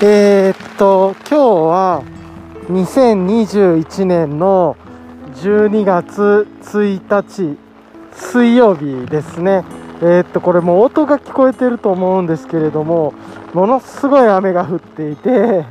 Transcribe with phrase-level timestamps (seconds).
[0.00, 2.04] えー、っと、今日は
[2.68, 4.76] 2021年の
[5.34, 7.58] 12月1日
[8.12, 9.64] 水曜日ですね。
[10.00, 13.12] えー、っと、これもう音が聞こえてると思うんですけれども、
[13.54, 15.64] ものすごい雨が降っていて、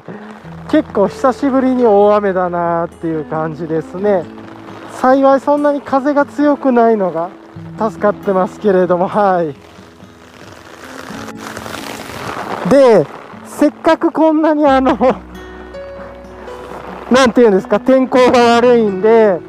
[0.69, 4.25] 結構久しぶりに大雨だなっていう感じですね。
[4.91, 7.29] 幸いそんなに風が強くないのが
[7.79, 9.55] 助かってますけれども、はい。
[12.69, 13.07] で、
[13.57, 14.95] せっかくこんなにあの、
[17.09, 19.39] なんていうんですか、天候が悪いんで、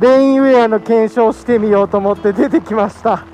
[0.00, 3.24] レインウェアの検証してみようと思って出てきました。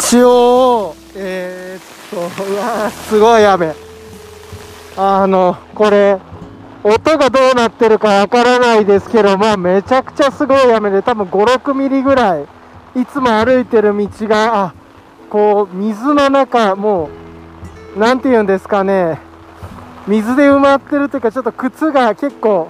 [0.00, 3.74] 一応、えー、っと、うわすごい雨。
[4.96, 6.18] あの、これ、
[6.82, 12.44] 音がどうなってるかわからないですけど、まあめちゃくちゃすごい雨で、多分5、6ミリぐらい、
[12.96, 14.74] いつも歩いてる道が、あ、
[15.30, 17.25] こう、水の中、もう、
[17.96, 19.18] なんて言うんですかね、
[20.06, 22.68] 水で埋まってるというか、ちょっと靴が結構、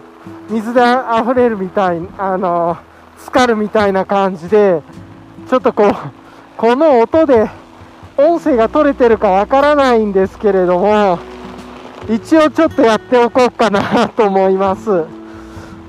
[0.48, 0.80] 水で
[1.20, 2.78] 溢れるみたい、あの、
[3.19, 4.82] 浸かるみたいな感じで、
[5.48, 5.92] ちょっとこう、
[6.56, 7.50] この音で
[8.16, 11.19] 音声が取れてるかわからないんですけれども、
[12.08, 14.91] 一応ちょっとやっておこうかなと思います。
[14.91, 15.08] はい、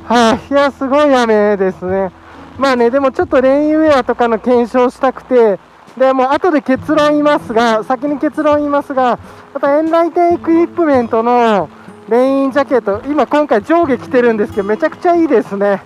[0.10, 2.12] あ、いや、すごい雨ですね。
[2.58, 5.60] まあね、でもちょっとレインウェアとかの検証したくて、
[5.98, 9.18] で、もう後で結論言いますが、先に結論言いますが、
[9.54, 11.70] またエンライテンエクイプメントの
[12.08, 15.82] レインジャケット、今今回上下着てるんですけど、めちゃくちゃいいですね。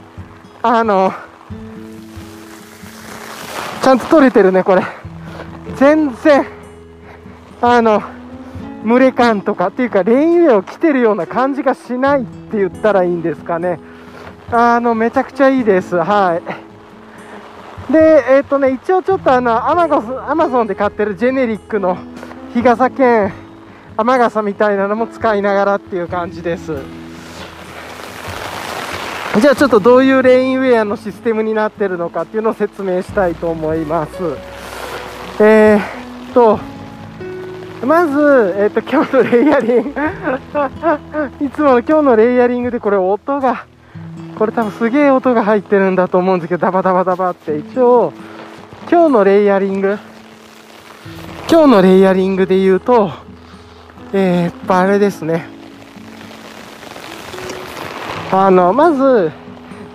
[0.61, 1.13] あの、
[3.81, 4.83] ちゃんと取れてるね、これ。
[5.77, 6.45] 全然、
[7.61, 8.03] あの、
[8.83, 13.79] 群れ感とかっていうかレインウェアを着てるような感じがしないって言ったらいいんですかね
[14.51, 16.60] あのめちゃくちゃいいですはい
[17.91, 21.97] でえっ、ー、とね一応ちょっとあのアマゴアマゾンで買ってるジェネリックの
[22.53, 23.33] 日傘兼
[23.97, 26.75] 雨傘みたいなのも使いながらっていう感じです。
[29.39, 34.11] じゃあちょっとどういうレインウェアのシステムになってるのかっていうのを説明したいと思います。
[35.39, 36.59] えー、っと
[37.85, 39.89] まず、えっ、と、今日のレイヤリング。
[41.43, 43.65] いつもの今日のレイヤリングでこれ音が、
[44.41, 47.59] これ多分すげえ音が入ってるんだと思うんですけど、ダバダバダバって。
[47.59, 48.11] 一応、
[48.89, 49.99] 今日のレイヤリング、
[51.47, 53.11] 今日のレイヤリングで言うと、
[54.13, 55.45] えー、やっぱあれですね。
[58.31, 59.31] あの、まず、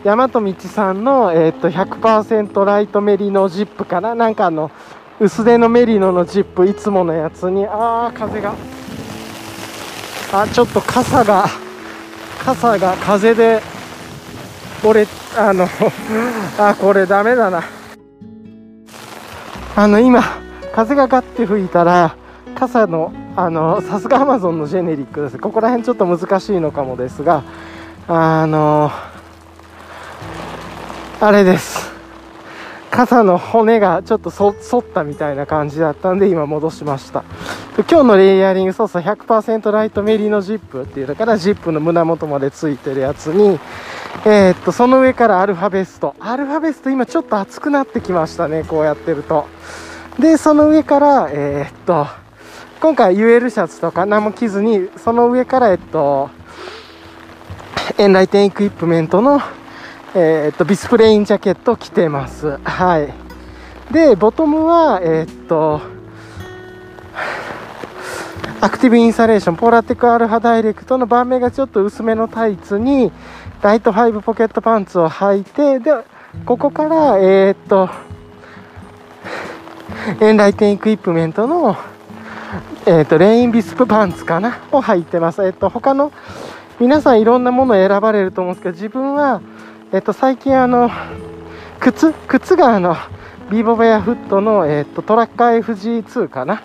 [0.04, 4.70] 大和道さんの、えっ、と、100%ライトメリのジップかななんかあの、
[5.18, 8.54] 薄手のメリノのジップいつものやつにああ風が
[10.32, 11.46] あちょっと傘が
[12.44, 13.60] 傘が風で
[14.88, 15.66] 折れあの
[16.58, 17.62] あこれダメだな。
[19.74, 20.22] あの今
[20.74, 22.14] 風がガッて吹いたら
[22.54, 25.38] 傘のあのさすがアマゾンのジェネリックです。
[25.38, 27.42] ここら辺ちょっと難しいのかもですが
[28.08, 28.90] あの
[31.20, 31.94] あれです。
[32.90, 34.48] 傘の骨がちょっと反
[34.78, 37.24] ったみたいな感じだったんで今戻しました。
[37.90, 43.60] 今日のレイヤリングそうそう100%ライトメリーのジップっていうだからジップの胸元までついてるやつに
[44.24, 49.46] えー、っとその上からアルファベストアルファベスト今ちょっと熱くなってきましたねこうやってると
[50.18, 52.06] でその上からえー、っと
[52.80, 56.30] 今回 UL シャツとか何も着ずにその上からえっと
[57.98, 59.40] エンライテンエクイプメントの
[60.18, 62.58] えー、っと、ビスプレインジャケットを着てます。
[62.64, 63.12] はい。
[63.92, 65.82] で、ボトムは、え、っと、
[68.62, 73.12] アクティブインサレーション、ポーラティックアルファダイレクトの盤面がちょっと薄めのタイツに、
[73.62, 75.92] ライト5ポケットパンツを履いて、で、
[76.44, 77.88] ここから、えー、っと、
[80.20, 81.76] エンライテンエクイプメントの、
[82.86, 85.44] えっと、レインビスプパンツかなを履いてます。
[85.44, 86.12] えっと、他の、
[86.78, 89.40] 皆さんいろんなものを選ばれると思うんですけど、自分は、
[89.92, 90.90] えっと、最近あの、
[91.80, 92.96] 靴、靴があの、
[93.50, 96.62] ビーボベアフットの、えっと、トラッカー FG2 かな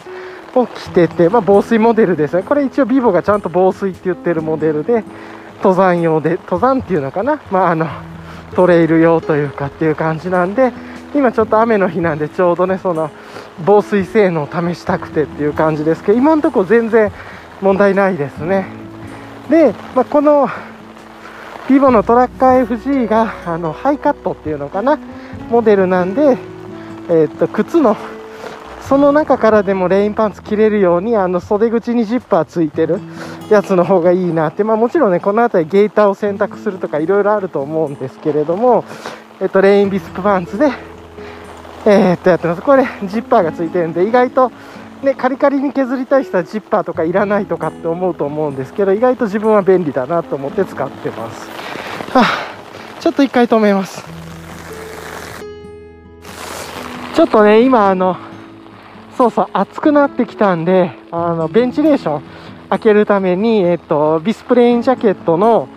[0.55, 2.43] を着てて、まあ、防水モデルですね。
[2.43, 5.03] これ一応ビーボがちゃんと防水って言ってるモデルで、
[5.63, 7.39] 登山用で、登山っていうのかな？
[7.51, 7.87] まあ、あの、
[8.55, 10.73] トレイル用というかっていう感じなんで、
[11.13, 13.11] 今ちょっと雨の日なんでちょうどね、その、
[13.65, 17.11] 防水性能を試したくてっていう感じですけど、今のところ全然
[17.61, 18.65] 問題ないですね。
[19.49, 20.49] で、まあ、この、
[21.69, 24.99] ビボのトラッカー FG があのハイカットっていうのかな？
[25.49, 26.37] モデルなんで、
[27.07, 27.95] えー、っと靴の
[28.91, 32.99] その中からでもレインパンツ着れるようにあの袖口にジッパーついてる
[33.49, 38.83] やつの方がいいなって、まあ、もちろんねこの辺りゲーターを選択するとかいろいろあると思うんですけれども、
[39.39, 40.71] えっと、レインビスプパンツで、
[41.85, 42.61] えー、っとやってます。
[42.61, 44.51] これジッパーがついてるんで意外と
[45.03, 51.49] ね、カリカリに削りたい人はジッパーとかいらないとかって思うと思うんですけど意外と自分は便利だなと思って使ってます、
[52.11, 54.03] はあ、ちょっと一回止めます。
[57.15, 58.17] ちょっとね今あの
[59.21, 62.23] そうそう暑くなってきたんであのベンチレーション
[62.69, 65.69] 開けるために、えっと、ビスプレインジャケットの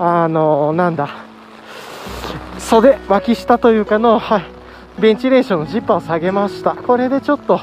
[0.00, 1.08] あのなんだ
[2.58, 4.44] 袖脇下というかの、はい、
[5.00, 6.74] ベンチレーションのジッパーを下げました。
[6.74, 7.60] これでちょっと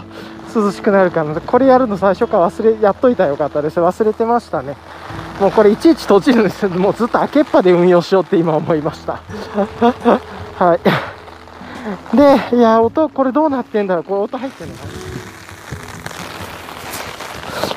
[0.55, 3.81] 涼しくなるかなこれやるの最初から忘れやっといたらよかったです。
[3.81, 4.77] 忘れてましたね。
[5.41, 9.19] もうこれいちいち閉じるんですけどもうずっと開けっぱで運用しようって今思いました。
[10.57, 10.79] はい。
[12.15, 14.03] でいや音これどうなってんだろう。
[14.05, 14.94] これ音入ってんのかな。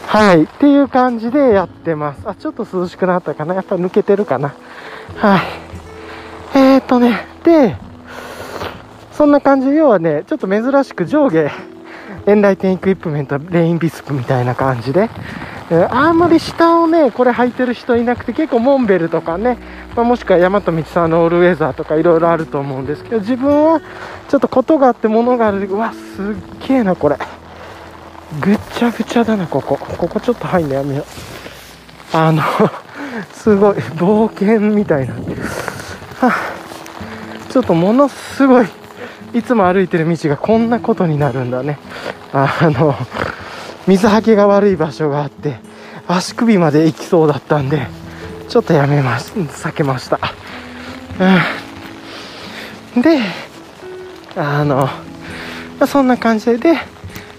[0.09, 0.45] はい。
[0.45, 2.23] っていう感じでやってます。
[2.25, 3.55] あちょっと涼しくなったかな。
[3.55, 4.55] やっぱ抜けてるかな。
[5.17, 5.41] はい。
[6.59, 7.27] えーとね。
[7.45, 7.77] で
[9.13, 11.51] そんな感じ要はねちょっと珍しく上下
[12.27, 15.09] エンライテンエクイプメント、レインビスプみたいな感じで、
[15.71, 19.57] え、あんまり下をね、これ履いてる人いなくて、結構モンベルとかね、
[19.97, 23.81] まあ、もしくは大和道さんのオールウェザーとかいろいろあると思うんですけど、自分は
[24.29, 27.17] ちょっとことがあって物があるうわ、すっげえな、これ。
[28.41, 29.77] ぐっちゃぐちゃだな、ここ。
[29.77, 32.17] ここちょっと入んのやめよう。
[32.17, 32.43] あの
[33.33, 35.15] すごい、冒険みたいな。
[35.15, 36.33] は
[37.49, 38.67] ちょっとものすごい、
[39.33, 41.79] いつも歩いてる道がこんなことになるんだね。
[42.33, 42.95] あの
[43.87, 45.57] 水はけが悪い場所があって
[46.07, 47.87] 足首まで行きそうだったんで
[48.49, 50.21] ちょっとやめます避けました、
[52.95, 53.19] うん、で
[54.37, 54.89] あの、
[55.87, 56.75] そんな感じで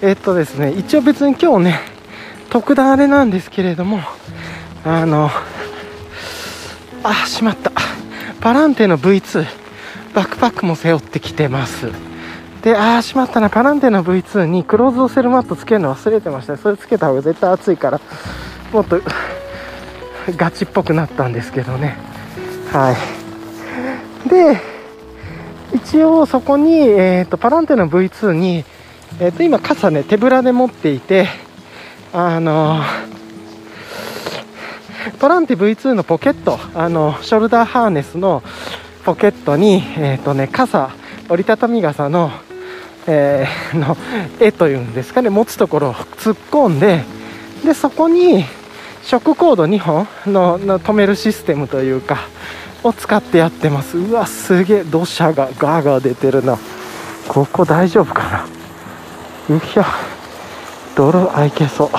[0.01, 1.79] えっとですね一応別に今日ね
[2.49, 3.99] 特段あれなんですけれども
[4.83, 5.29] あの
[7.03, 7.71] あしまった
[8.41, 9.45] パランテの V2
[10.13, 11.91] バックパックも背負ってきてます
[12.61, 13.49] で、ああ、しまったな。
[13.49, 18.01] パランテの V2 にクローズドセルマットつけるの忘れてましたそれつけた方が絶対熱いから、
[18.73, 19.01] もっと
[20.35, 21.97] ガチっぽくなったんですけどね。
[22.71, 22.93] は
[24.25, 24.29] い。
[24.29, 24.59] で、
[25.73, 28.65] 一応そこに、えっ、ー、と、パランテの V2 に、
[29.19, 31.27] え、ー、と、今傘ね、手ぶらで持っていて、
[32.13, 32.81] あの
[35.19, 38.43] パランティ V2 のポケット、あの、ショルダーハーネスの
[39.05, 40.91] ポケットに、え、ー、とね、傘、
[41.29, 42.31] 折りたたみ傘の
[43.07, 43.97] えー、 の
[44.39, 47.03] 絵というんですかね持つところを突っ込んで
[47.65, 48.45] でそこに
[49.03, 52.19] ショックコード2本のの止めるシステムというか
[52.83, 53.97] を使ってやってます。
[53.97, 56.57] うわすげえ土砂がガーガー出てるな。
[57.27, 58.58] ここ大丈夫かな。
[59.49, 59.85] うひゃ
[60.95, 61.89] 泥あいけそう。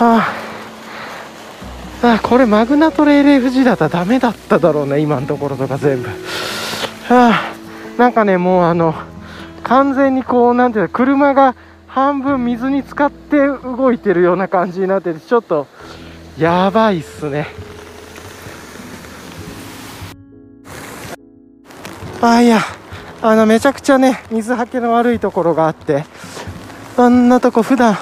[0.00, 0.28] あ
[2.02, 2.18] あ。
[2.22, 6.08] これマグナトレー LFG だったらダメだっただろうね今のところとか全部。
[6.08, 6.12] は
[7.08, 7.54] あ
[7.96, 8.94] なんかねもうあの
[9.64, 11.56] 完全にこう、なんていうの、車が
[11.88, 15.66] 半分水に浸かって動いてるような感じになってて、ちょっと、
[16.38, 17.46] やばいっすね。
[22.20, 22.60] あ、いや、
[23.26, 26.04] あの、めちゃくちゃね、水はけの悪いところがあって、
[26.98, 27.96] あんなとこ普段、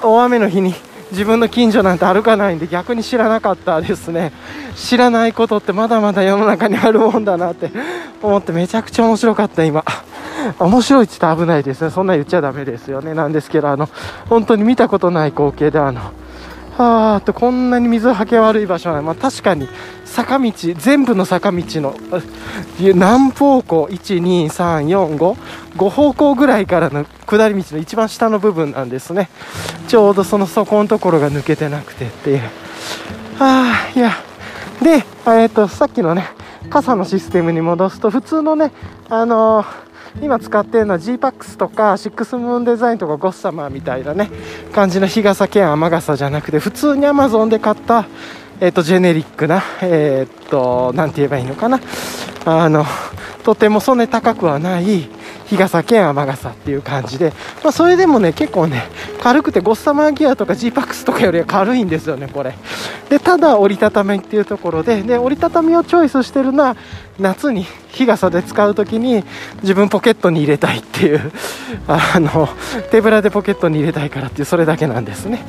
[0.00, 0.76] 大雨の日に
[1.10, 4.32] 自分の近所なんて歩かないんで逆に知らなかったですね
[4.76, 7.72] 知らないことってまだまだ世の中にあるもんだなって
[8.22, 9.84] 思ってめちゃくちゃ面白かった今
[10.60, 11.90] 面白いって言ったら危ないですね。
[11.90, 13.12] そんな言っちゃダメですよね。
[13.12, 13.88] なんですけど、あの、
[14.28, 16.12] 本当に見たことない光景で、あの、
[16.78, 19.68] はーっとこんなに水はけ悪い場所は、まあ、確かに
[20.04, 21.96] 坂道、全部の坂道の
[22.78, 25.38] 何方向、1、2、3、4、5、
[25.76, 29.28] 5方向ぐらいからの下り道の一番下の部分なんですね。
[29.88, 32.42] ちょうどその底のところが抜けてなくてっていう。
[33.40, 34.12] ああ、いや。
[34.80, 36.28] で、えっ、と、さっきのね、
[36.70, 38.70] 傘のシステムに戻すと、普通のね、
[39.10, 39.87] あのー
[40.22, 44.30] 今使っているのは G-PAX とかシックスムーンデザインとかゴッサマーみたいなね
[44.72, 48.06] 感じの日傘兼雨傘じゃなくて普通に Amazon で買った
[48.60, 51.80] えっ、ー、とジェネリックなえっ、ー、と何て言えばいいのかな。
[52.44, 52.84] あの
[53.42, 55.08] とてもそんなに高くはない
[55.48, 58.84] 日傘兼雨傘っていう感じで、まあ、それでもね結構ね
[59.20, 62.54] 軽くてゴッサマーギアとか G-PAX とかよりは軽いんですよねこれ。
[63.08, 66.76] でただ折りたたみっていうところでで折りたたみをチョイスしてるのは
[67.18, 69.24] 夏に日傘で使う時に
[69.62, 71.32] 自分ポケットに入れたいっていう
[71.86, 72.48] あの
[72.90, 75.44] 手ぶらでポケットに入れたいからっていうそれだけなんですね。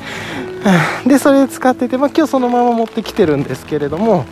[1.06, 4.26] でそれ使ってて、まあ、今日そのまま持ってきてるんですけれども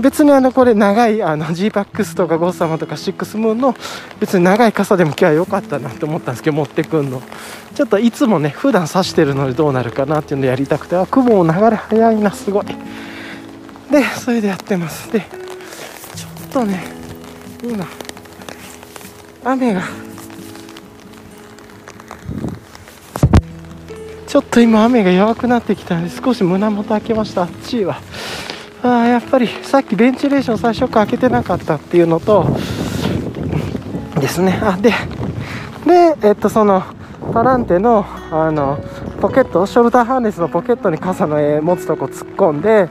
[0.00, 3.74] 別にあのこれ長いあの G-PAX とかゴッサマとかシックスムーンの
[4.20, 7.20] 別に長い傘でも今日は良かったなって思ったんですけど持ってくんの。
[7.74, 12.66] ちょっといつもね普段差してるのでどうなるかなっていうのをやりたくてあ雲も流れ早いなすごい。
[12.66, 15.10] でそれでやってます。
[15.10, 16.84] でちょっとね
[17.64, 17.86] 今
[19.44, 19.82] 雨が
[24.32, 27.42] ちょっと今雨が弱くなってきたので少し胸元開けました。
[27.42, 28.00] あっちは。
[28.82, 32.46] あやっぱりさっきベンチレーション最初から開けてなかったっていうのと
[34.18, 34.58] ですね。
[34.62, 34.88] あで
[35.84, 36.82] でえっとその
[37.34, 38.82] パランテのあの
[39.20, 42.88] ポケットショルダーハーネスのポケットに傘の絵持つとこ突っ込んで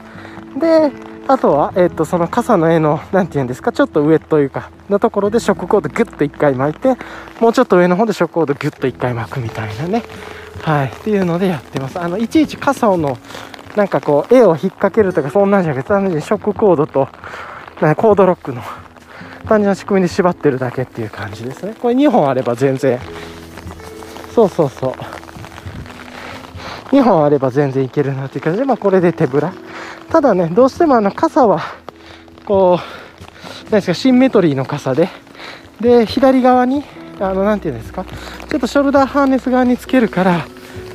[0.60, 0.92] で
[1.28, 6.96] あとは、えっとその傘の絵の何て言うんですかちょっと上というかのところでショックコードグッと1回巻いて
[7.40, 10.02] もうちょっと上の方でショックコードグッと1回巻くみたいなね。
[10.62, 10.88] はい。
[10.88, 11.98] っていうのでやってます。
[11.98, 13.18] あのいちいち傘の
[13.76, 17.08] なんかこう絵を引っ掛けるとかそんなんじゃなくて単純にショックコードと
[17.80, 18.62] なコードロックの
[19.48, 21.74] 単純な仕組みで縛ってるだけっていう感じですね。
[21.80, 22.98] これ2本あれば全然
[24.34, 24.92] そうそうそう。
[26.94, 29.52] 2本あれば全然いけるなっていう感じでまあこれで手ぶら。
[30.12, 31.62] ただねどうしてもあの傘は
[32.44, 35.08] こう何ですかシンメトリーの傘で
[35.80, 36.84] で左側に
[37.18, 40.46] あのなんていうんですかちょっとショルダーハーネス側につけるから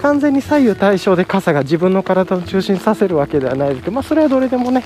[0.03, 4.83] 完全に左右対称で傘が自分の体の中心させるわけではないですけど、まあ、それはどれでもね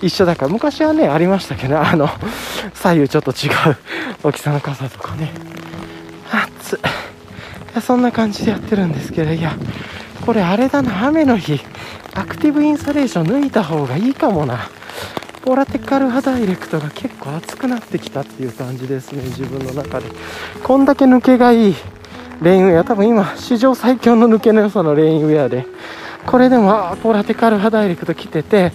[0.00, 2.08] 一緒だから昔はねありましたけどあの
[2.74, 3.76] 左右ちょっと違う
[4.22, 5.32] 大きさの傘とかね。
[6.30, 6.82] 熱いい
[7.74, 9.56] やそんな感じでやってるんですけどいや
[10.24, 11.60] これあれだな雨の日。
[12.14, 14.68] アクティブインサレーション抜いた方がいいかもな。
[15.42, 20.06] ポラティカル派ダイレクトが結構熱くなってきたっていう感じですね自分の中で。
[20.62, 21.74] こんだけ抜けがいい
[22.40, 22.84] レインウェア。
[22.84, 25.66] 多分今史上最強の抜けの良さのレインウェアで。
[26.26, 28.72] これでもあポラティカル派ダイレクト着てて。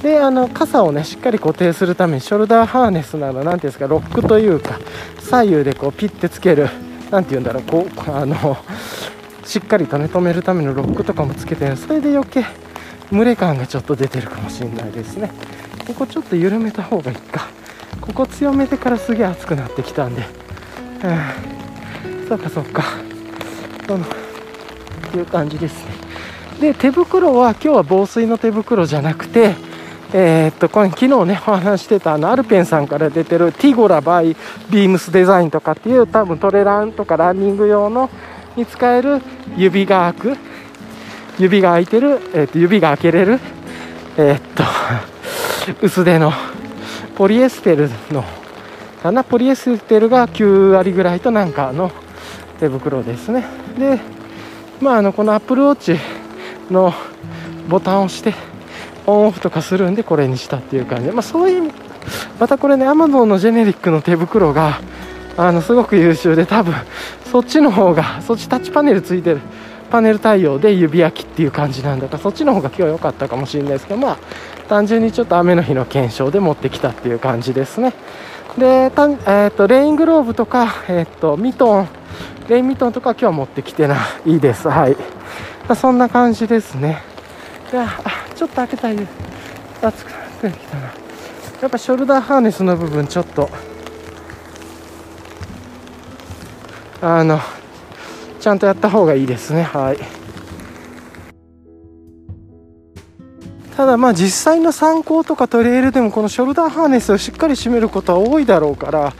[0.00, 4.78] であの傘をねしっかり固定するためにショルダーハーネスなど何ていうんですかロックというか
[5.18, 6.68] 左右でこうピッてつける
[7.10, 8.56] 何て言うんだろうこうあの
[9.48, 12.44] しっかりとね止めるためのロックとかもつけてそれで余計
[13.10, 15.30] 蒸れ感がちょっと出てるかもしれないですね。
[15.86, 17.48] ここちょっと緩めた方がいいか。
[18.02, 20.22] ここ強めてからすげえ熱くなってきたんで。
[21.02, 22.84] うんそうかそうか。
[23.86, 24.08] そのっ
[25.10, 25.92] ていう感じですね。
[26.60, 29.54] で手袋は今日は防水の手袋じゃなくて
[30.12, 34.36] えー、っとこれ昨日ねお話してたあのアルペンさんから出てるティゴラバイ
[34.68, 38.10] ビームスデザインとかっていう多分トレランとかランニング用の
[38.58, 39.22] に使える
[39.56, 40.36] 指が開く
[41.38, 43.40] 指が開いてる、えー、と指が開けれる
[44.16, 44.64] えー、っ と
[45.80, 46.32] 薄手の
[47.16, 48.24] ポリエステルの
[49.02, 49.22] かな？
[49.22, 51.92] ポリエステルが9割ぐらいとなんかの
[52.58, 53.44] 手袋ですね。
[53.78, 54.00] で
[54.80, 56.00] まああのこのアップルウォッチ
[56.70, 56.92] の
[57.68, 58.34] ボタンを押して
[59.06, 61.06] オンオフとかするんでこれにしたっていう感じ。
[61.06, 61.70] でまあそういう
[62.40, 64.80] またこれね Amazon のジェネリックの手袋が
[65.38, 66.74] あのすごく優秀で多分
[67.30, 69.40] そっちの方が そっちタッチパネルついてる
[69.88, 74.16] パネル対応で指焼きっていう感じなんだからそっちの方が今日良かったかもしれないですけどまあ
[74.68, 77.94] 単純にちょっと雨の日の検証で持ってきたっていう感じですね。
[78.58, 81.88] でた、えーと、レイングローブとか、えーと、ミトン
[82.48, 84.68] レインミトンとか今日は持ってきてないいです。
[84.68, 84.96] はい、
[85.76, 87.02] そんな感じですね。
[87.72, 87.88] いや
[88.34, 89.10] ちょっと開けたいです。
[89.86, 90.82] 暑くなってきたな。
[91.60, 93.48] やっぱショルダーハーネスの部分ちょっと
[97.00, 97.40] あの
[98.40, 99.62] ちゃんとやった方がいいですね。
[99.62, 99.98] はい。
[103.76, 109.12] ただまあ実際の参考とかトレイルでもこのショルダーハーネスをしっかり締めることは多いだろうから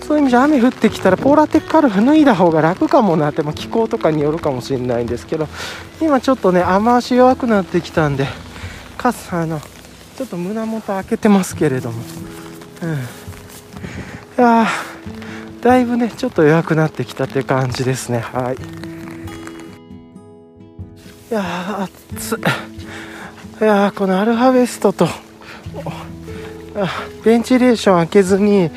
[0.00, 5.46] そういう意味じゃ雨降ってきたらポーラテックアルフ脱いだ方が楽かもなって、まあ、気候とかによるかもしれないんですけど
[6.00, 8.26] 今ちょっとね雨足弱くなってきたんで
[8.96, 9.60] かすあの
[10.16, 12.02] ちょっと胸元開けてますけれども。
[12.82, 12.92] うん。
[12.94, 12.96] い
[14.38, 14.66] や
[15.66, 18.20] だいぶねちょっと弱くなってきたって感じですね。
[18.20, 18.54] はい。
[21.28, 22.36] いや暑
[23.60, 23.64] い。
[23.64, 25.08] やこのアルファベストと
[27.24, 28.70] ベンチレーション開けずに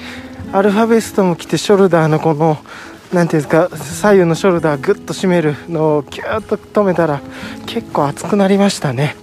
[0.52, 2.58] アルファベストも着てショルダーのこの
[3.14, 7.22] 何ていうんですか左右のショルダーグッと締めるのをキューッと止めたら
[7.68, 9.16] 結構熱くなりましたね。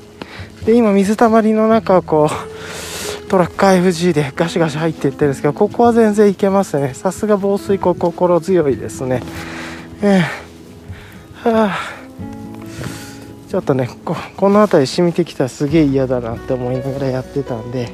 [0.64, 2.55] で今水たまりの中をこう
[3.28, 6.94] トラック FG でガシガシ入っていってるんですけどここは全然いけますね。
[6.94, 9.22] さすが防水庫心強いですね。
[10.02, 11.96] えー、はあ。
[13.48, 17.90] ちょっとねここの辺り染みてきたらすげえ嫌だなって思いながらやってたんで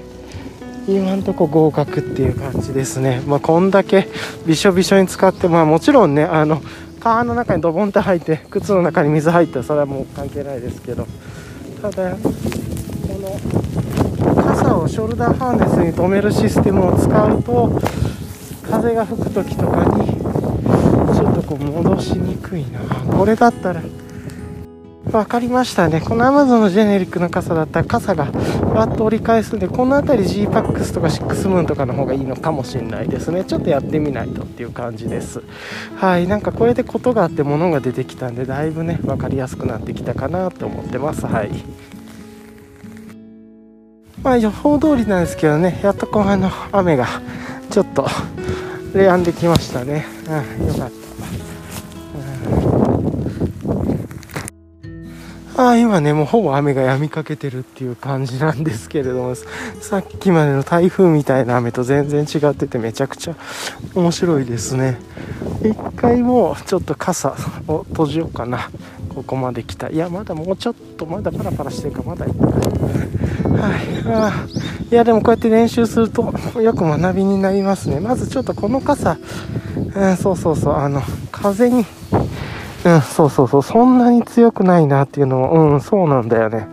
[0.88, 3.22] 今んとこ合格っていう感じですね。
[3.26, 4.08] まあこんだけ
[4.46, 6.60] びしょびしょに使ってまあもちろんねあの
[7.00, 11.06] 川の中にドボンって入って靴の中に水入ったらそれはもう関係ないですけど。
[11.80, 13.71] ただこの
[14.92, 17.80] ショルダーハーネスに留めるシステムを使うと
[18.62, 22.80] 風が吹く時とかにちょっとこう戻しにくいな。
[22.80, 23.80] これだったら
[25.06, 26.02] 分かりましたね。
[26.02, 28.30] この Amazon のジェネリックの傘だったら傘が
[28.74, 33.44] わっと折り返すんでこの辺り GPAX とか6ムーンとかの方がいいのかもしれないですね。
[33.44, 35.42] ちょっとやってみないとっていう感じです。
[35.96, 36.26] はい。
[36.26, 41.26] なんかこれでことがあって物が出てきたんでだいぶね分かりやすくなってきたかなと思ってます。
[41.26, 41.50] はい。
[44.22, 47.06] まあ予報通りなんですけどねやっとこうあの雨が
[47.70, 48.06] ちょっと
[48.94, 50.06] 止んできましたね。
[50.60, 51.02] うんよかった。
[55.54, 59.34] ああ今ねもうほぼ雨が止みかけてるっていう感じなんですけれども
[59.80, 63.36] さっきまでの台風みたいな雨と全然違っててめちゃくちゃ
[63.94, 64.98] 面白いですね。
[65.62, 67.34] 一回もうちょっと傘
[67.68, 68.70] を閉じようかな。
[69.14, 69.88] ここまで来た。
[69.88, 72.50] いやまだもうちょっとまだパラパラしてるかまだいっぱい
[73.56, 74.46] はいあ
[74.90, 79.16] いやでもこうやって練習するとよく学びになりますねまずちょっとこの傘、
[79.94, 81.84] うん、そうそうそうあの風に
[82.84, 86.66] うん、そうそうそう、そんなに強くないなっていうのも、うん、そうなんだよね。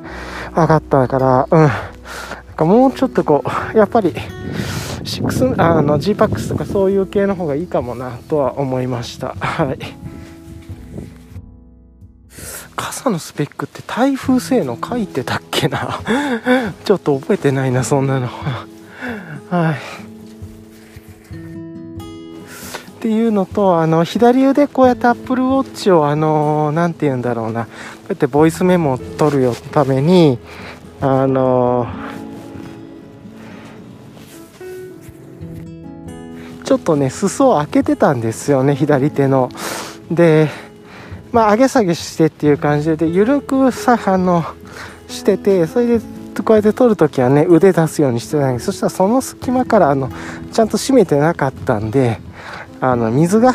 [0.55, 1.59] 分かったから、うん。
[1.59, 1.71] なん
[2.55, 3.43] かもうちょっとこ
[3.73, 4.13] う、やっぱり、
[5.03, 9.35] 6あの GPAX とかそういう系の方がいいかもなとは思いました。
[9.39, 10.08] はい。
[12.79, 15.99] 傘のスペックって台風性能書いてたっけな？
[16.85, 18.29] ちょっと覚えてないな、そんなの。
[19.49, 19.73] はい。
[19.73, 19.75] っ
[23.01, 27.69] ていうのとあの左腕こうやってアップルウォッチをあの何て言うんだろうなこ
[28.03, 30.37] うやってボイスメモを取るよために
[30.99, 31.87] あの
[36.65, 39.49] ちょっとね裾を開けてたんですよね左手の
[40.11, 40.49] で
[41.31, 44.43] まあ上げ下げしてっていう感じで緩くさあの
[45.07, 46.05] しててそれで
[46.43, 50.09] こうやって取るときはね腕出すようにしてたんですそしたらその隙間からあの
[50.51, 52.19] ちゃんと締めてなかったんで
[52.79, 53.53] あの水が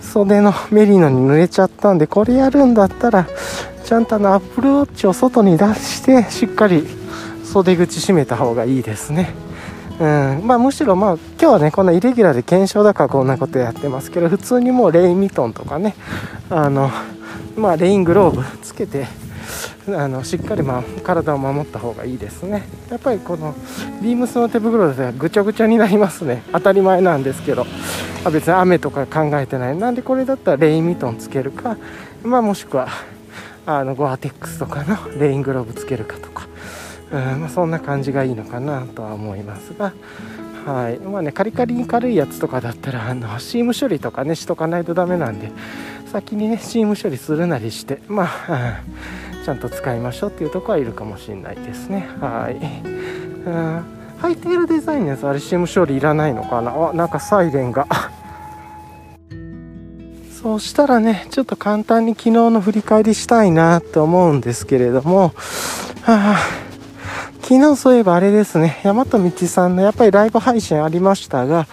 [0.00, 3.26] 袖のメリノに濡れちゃったんでこれやるんだったら
[3.84, 6.86] ちゃんとあのアップルウォッチを外に出してしっかり
[7.44, 9.49] 袖口締めた方がいいですね。
[10.00, 10.46] うん。
[10.46, 15.94] まあ、むしろ、まあ、今日はねこんなイレギュラーで検証だからこんなことやってますけど普通にもうレインミトンとかね
[16.48, 16.90] あの、
[17.56, 19.06] まあ、レイングローブつけて
[19.88, 22.62] あのしっかり、まあ、体を守った方がいいですね。
[22.90, 23.54] やっぱりこの
[24.02, 26.42] ビームスの手袋ではぐちゃぐちゃになりますね。
[26.52, 27.66] 当たり前なんですけど。
[28.22, 29.76] あ別に雨とか考えてない。
[29.76, 31.78] なんでこれだったらレインミトンつけるか、
[32.22, 32.88] まあ、もしくは
[33.64, 36.46] あのゴアテックスとかのレイングローブつけるかとか、
[37.12, 39.92] うんまあ、そんな感じがいいのかなとは思いますが
[40.64, 40.98] はい。
[40.98, 45.50] まあねカリカリに軽いやつとかだったらあのシーム処理とかねしとかないとダメなんで
[46.12, 48.82] 先にねシーム処理するなりしてまあ、
[49.44, 52.08] ちゃんと使いましょうっていうとこはいるかもしれないですね。
[52.20, 52.54] はい、
[53.46, 53.84] うん
[54.22, 56.72] 履いているデザインのやつあれ CM 処理いらないのかな？
[56.90, 57.86] あなんかサイレンが。
[60.42, 65.34] そうしたらねちょっと簡単に昨日の振り返りしたいなと思うんですけれども、
[66.02, 66.38] はあ、
[67.50, 71.66] 昨日そういえばあれですね大和道さんのやっぱりライブ配信ありましたが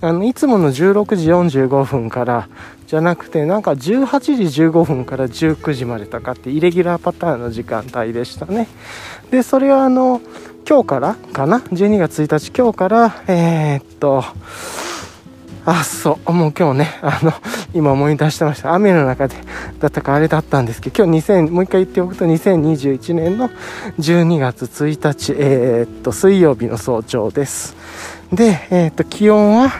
[0.00, 2.48] あのいつもの16時45分から
[2.86, 3.80] じゃなくてなんか18
[4.20, 8.68] 時15分から19時までとかってイレギュラーパターンの時間帯でしたね
[9.32, 10.20] でそれはあの
[10.64, 14.22] 今日からかな ?12 月1日今日から、えー、っと、
[15.66, 17.32] あ、そう、もう今日ね、あの、
[17.74, 18.72] 今思い出してました。
[18.72, 19.34] 雨の中で、
[19.80, 23.50] だったかあれだったんですけど、今日2000、もう一回言っておくと2021年の
[23.98, 27.74] 12月1日、えー、っと、水曜日の早朝です。
[28.32, 29.72] で、えー、っと、気温は、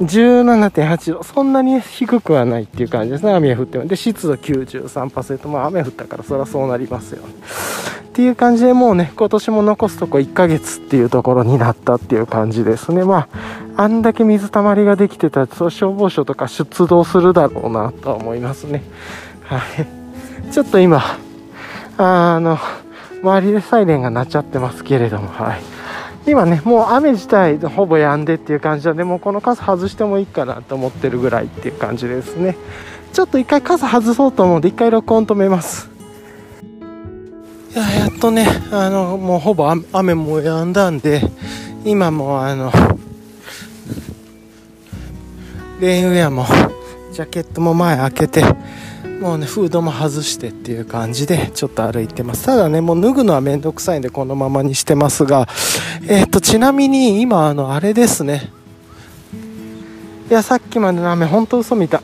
[0.00, 3.84] 17.8度、そんなに低くはないっていう感じですね、雨降っても。
[3.86, 7.34] で、湿度93%、まあ雨降ったからそりゃそうなりますよね。
[8.08, 13.04] っていう感じでもうね、今年も残すとこ1ヶ月っていうところになったっていう感じですね。
[13.04, 13.28] ま
[13.76, 18.82] あ、あんだけ水たまりができてたら、消防署とか出動するだろうなと思いますね。
[19.42, 20.50] はい。
[20.50, 21.02] ちょっと今、
[21.98, 22.58] あの、
[23.22, 25.60] 周りでサイレンが鳴っちゃってますけれども、はい。
[26.26, 32.56] 今ね、もう雨自体ほぼ止んでっていう感じなんで、もうこの傘外してもいいかなと思ってるぐらいっていう感じですね。
[33.12, 35.90] ちょっと一回傘外そうと思うんで、一回録音止めます。
[37.72, 41.22] いや、やっとね、あの、もうほぼ雨も止んだんで、
[41.84, 42.70] 今もあの、
[45.80, 46.46] レインウェアも、
[47.12, 48.44] ジャケットも前開けて、
[49.20, 52.46] もうね、フードも外してっていう感じで、ちょっと歩いてます。
[52.46, 55.46] ただね、もう脱ぐのはめんどくさいんで、このままにしてますが、
[56.08, 58.50] えっ、ー、と、ちなみに、今、あの、あれですね。
[60.30, 62.00] いや、さっきまでの雨、ほんと嘘みたい。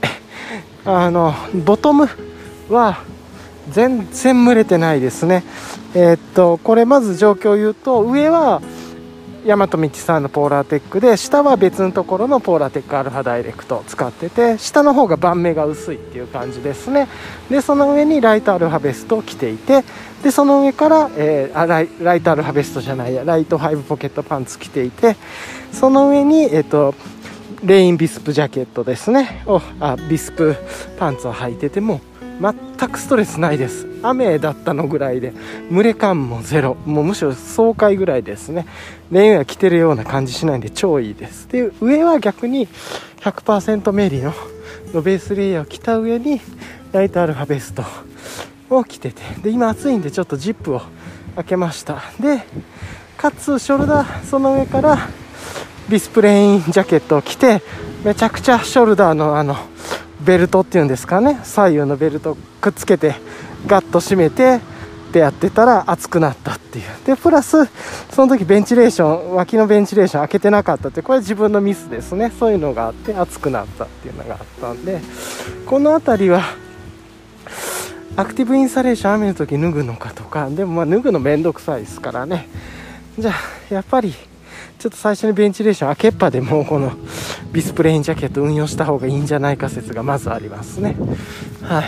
[0.84, 2.06] あの、ボトム
[2.68, 2.98] は、
[3.70, 5.42] 全然蒸れてないですね。
[5.94, 8.60] えー、と、これまず状況を言うと、上は、
[9.46, 17.06] 大和道さんのポーラーテックで下は別のところのポーラーテックアルファダイレクトを使ってて下の方が盤目が薄いっていう感じですね。
[17.48, 19.84] でその上にライトアルファベストを着ていて
[20.24, 25.14] でその上から、えー、あライライトアルファベストじゃないやライト5ポケットパンツ着ていて
[25.70, 26.94] その上にえっ、ー、と
[27.62, 29.44] レインビスプジャケットですね。
[29.46, 30.56] をあビスプ
[30.98, 32.00] パンツを履いてても
[32.40, 33.95] 全くストレスないです。
[34.08, 35.32] 雨だったのぐらいで
[35.70, 36.76] 蒸れ感もゼロ。
[36.86, 38.66] もうむしろ爽快ぐらいですね。
[39.10, 41.48] レインウェア着てるような感じしないんで超いいです。
[41.48, 42.68] で上は逆に
[43.20, 44.34] 100%メリーの
[44.94, 46.40] のベースレイヤーを着た上に
[46.92, 47.84] ライトアルファベスト
[48.70, 49.22] を着てて。
[49.42, 50.82] で今暑いんでちょっとジップを
[51.34, 52.02] 開けました。
[52.20, 52.42] で
[53.16, 54.98] かつショルダーその上から
[55.88, 57.62] ビスプレインジャケットを着て
[58.04, 59.56] めちゃくちゃショルダーのあの
[60.20, 61.40] ベルトっていうんですかね。
[61.44, 63.14] 左右のベルトくっつけて
[63.66, 64.60] ガッと締めて
[65.12, 66.84] でやってたら熱くなったっていう。
[67.06, 67.66] でプラス
[68.10, 72.32] その時ベンチレーション脇のベンチレーション開けてなかったってこれ自分のミスですね。
[72.38, 75.00] そういうのがあって熱くなったっていうのがあったんで
[75.64, 76.42] この辺りは
[78.16, 82.48] アクティブインサレーション雨の時脱ぐのかとかでもまあ脱ぐのめんどくさいですからね。
[83.18, 83.34] じゃあ
[83.74, 84.14] やっぱり
[84.78, 86.92] ちょっと最初にベンチレーション開けっぱでもうこの
[87.52, 90.96] ビスプレインジャケット運用した方がいいんじゃないか説がまずありますね。
[91.62, 91.84] はい。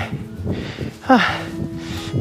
[1.02, 1.20] はあ。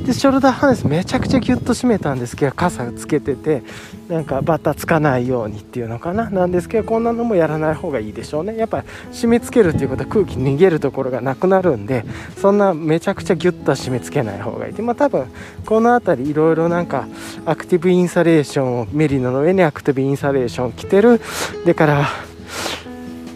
[0.06, 3.64] でショルダーハネスめちゃくちゃギュッと締めたんですけど傘つけてて
[4.08, 6.30] なんかバタつかないようにっていうのかな。
[6.30, 8.58] なんですけどこんなのもやらない方がいいでしょうね。
[8.58, 12.06] やっぱ締め付けるっていうことは空気逃げるところがなくなるんで
[12.38, 14.74] そんなめちゃくちゃギュッと締め付けない方がいい。
[14.74, 15.26] でまあ多分
[15.66, 17.08] この辺りいろいろなんか
[17.46, 21.22] アクティブインサレーションをメリノの上にアクティブインサレーションを着てる。
[21.66, 22.08] でから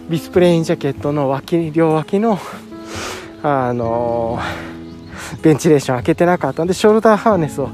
[0.09, 2.39] ビスプレインジャケットの脇両脇の
[3.43, 4.70] あのー
[5.41, 7.69] ベンチレーション開けてなかったんでショルダーハーネスを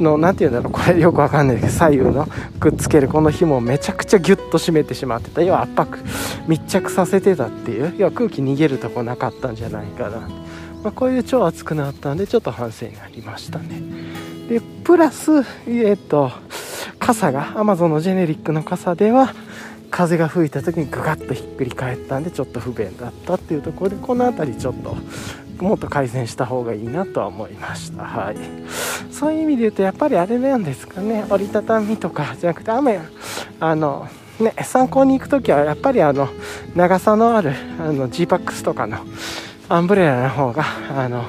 [0.00, 2.26] の何て言うんだろうこれよくわかんないけど左右の
[2.58, 5.42] くっつけるこの紐をめちゃくちゃギュッと締めてしまってた。
[5.42, 5.98] 要は圧迫
[6.46, 7.94] 密着させてたっていう。
[7.98, 10.18] 要は空気逃げるとこなかったんじゃないかな、
[10.82, 13.82] まあ、こういう超熱くなったんでちょっと反省になりましたね。
[14.48, 16.32] でプラスえっ、と
[16.98, 19.34] 傘が Amazon のジェネリックの傘では
[19.90, 24.96] 風が吹いた時にグガッとひっくり返ったんでちょっと不便だったっていうところでこの辺りちょっと
[25.64, 28.04] もっと改善した方がいいなとは思いました。
[28.04, 28.36] はい。
[29.12, 31.24] そういう意味で言うとやっぱりあれなんですかね。
[31.28, 33.00] 折りたたみとかじゃなくて雨
[33.58, 34.08] あの
[34.40, 36.28] ね参考に行く時はやっぱりあの
[36.74, 38.98] 長さのあるあの G パックスとかの
[39.68, 40.64] アンブレラの方が
[40.96, 41.24] あの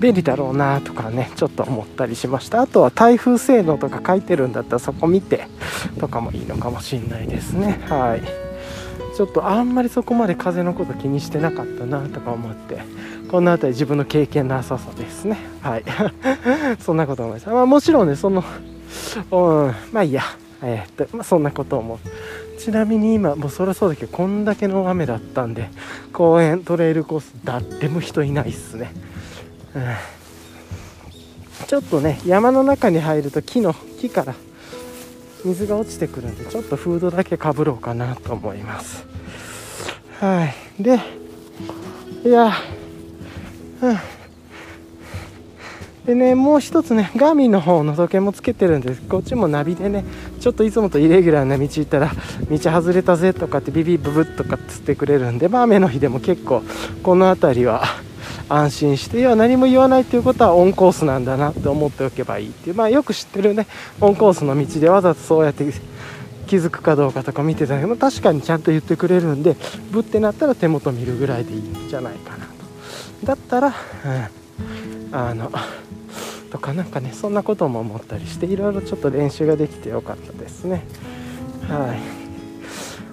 [0.00, 2.62] 便利だろうなとかねちょっと思ったりしました。
[2.62, 5.46] あとは台風性能とか書いてるんだったらそこ見て
[6.00, 7.80] とかもいいのかもしれないですね。
[7.88, 8.22] はい。
[9.16, 12.80] ちょっとあんまりそこまで風のこと気にしてなかったなとか思って。
[13.30, 15.38] この辺り自分の経験なささですね。
[15.60, 15.84] はい。
[16.80, 18.44] そんなこと思いました、まあ、もちろんねその
[19.30, 19.74] うん。
[19.92, 20.22] まあいいや。
[20.62, 21.98] えー、っと、まあ、そんなこと思う。
[22.58, 25.68] ちなみに今もうそりゃそうだけどこんだけの雨だったんで
[26.12, 28.92] 公園トレイルコース誰も人いないっすね、
[29.74, 29.82] うん、
[31.66, 34.34] ちょっとね山の中に入ると木の木から
[35.44, 39.06] 水が落ちてくるんでちょっとフードだけかぶろうかなと思います。
[40.18, 40.46] は
[40.78, 40.82] い。
[40.82, 40.98] で
[42.24, 42.52] いや
[46.06, 49.02] でね、もう一つね、ガーミンの方の時計もつけてるんです。
[49.02, 50.04] こっちもナビでね、
[50.40, 52.12] ちょっといつもとイレギュラーな道行ったら、
[52.48, 56.62] 道外れたぜとかってビビブブッとかって言ってくれるんで、まあ雨の日でも結構、
[57.02, 57.82] この辺りは
[58.48, 63.66] 安心して、要は何も言わないということはオンコースなんだなって思っておけばいいっていう、まあよく知ってるね、
[64.00, 65.64] オンコースの道でわざとそうやって
[66.46, 69.56] 気づくかどうかとか見てたけど、確かにちゃんと言ってくれるんで、
[69.90, 72.55] ブってなったら手元見るぐらいでいいんじゃないかな。
[73.24, 73.70] だったら、う
[75.10, 75.50] ん、あの、
[76.50, 80.84] とかなんかねそんなことも思ったりしていろいろちょっと練習ができてよかったですね。
[81.68, 82.16] はい。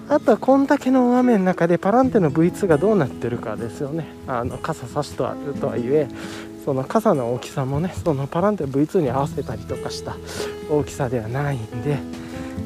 [0.08, 4.06] あとはこんだけの大雨の中でパランテの V2 がどうなってるかですよね。
[4.26, 6.08] あの傘差しとあるとはいえ
[6.64, 10.16] その傘の大きさもねそのパランテ V2 に合わせたりとかした
[10.70, 11.98] 大きさではないんで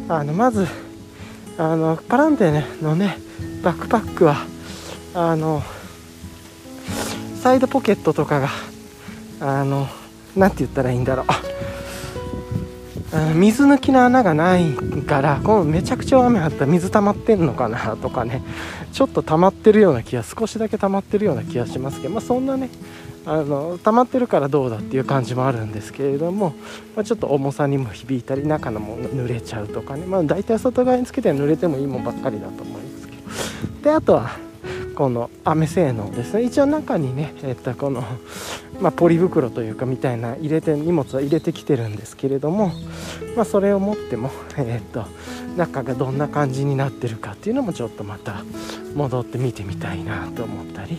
[0.08, 0.66] あのまず
[1.58, 3.18] あのパランテのね
[3.62, 4.36] バックパックは
[5.14, 5.62] あの
[7.38, 8.48] サイドポケットとかが
[9.40, 9.86] あの
[10.36, 11.26] 何て言ったらいいんだろう。
[13.34, 14.74] 水抜きの穴がない
[15.06, 18.42] からこのめちゃくちゃ雨降ったら水溜まってんのかなとかね。
[18.92, 22.68] ちょっと溜まってるような気が少しだけ溜まってるような気がしますけど、まあ、そんなね
[23.24, 26.54] あの溜まってるからどうだっていう感じもあるんですけれども、
[26.96, 33.82] まあ、ちょっと重さにも響いたり中のもの濡れちゃうとかね、まあ、大体外側につけて濡れてもいいもんばっかりだと思いますけど。
[33.84, 34.47] であとは
[34.98, 38.02] この雨性能ですね一応中にね、えっと、この、
[38.82, 42.72] まあ、ポリ袋というかみたいな入れて荷物は入れてきてるんですけれども、
[43.36, 45.04] まあ、それを持っても、 えっと、
[45.56, 48.42] 中がどんな感じになってるかっていうのもちょっとまた
[48.96, 50.98] 戻って見てみたいなと思ったり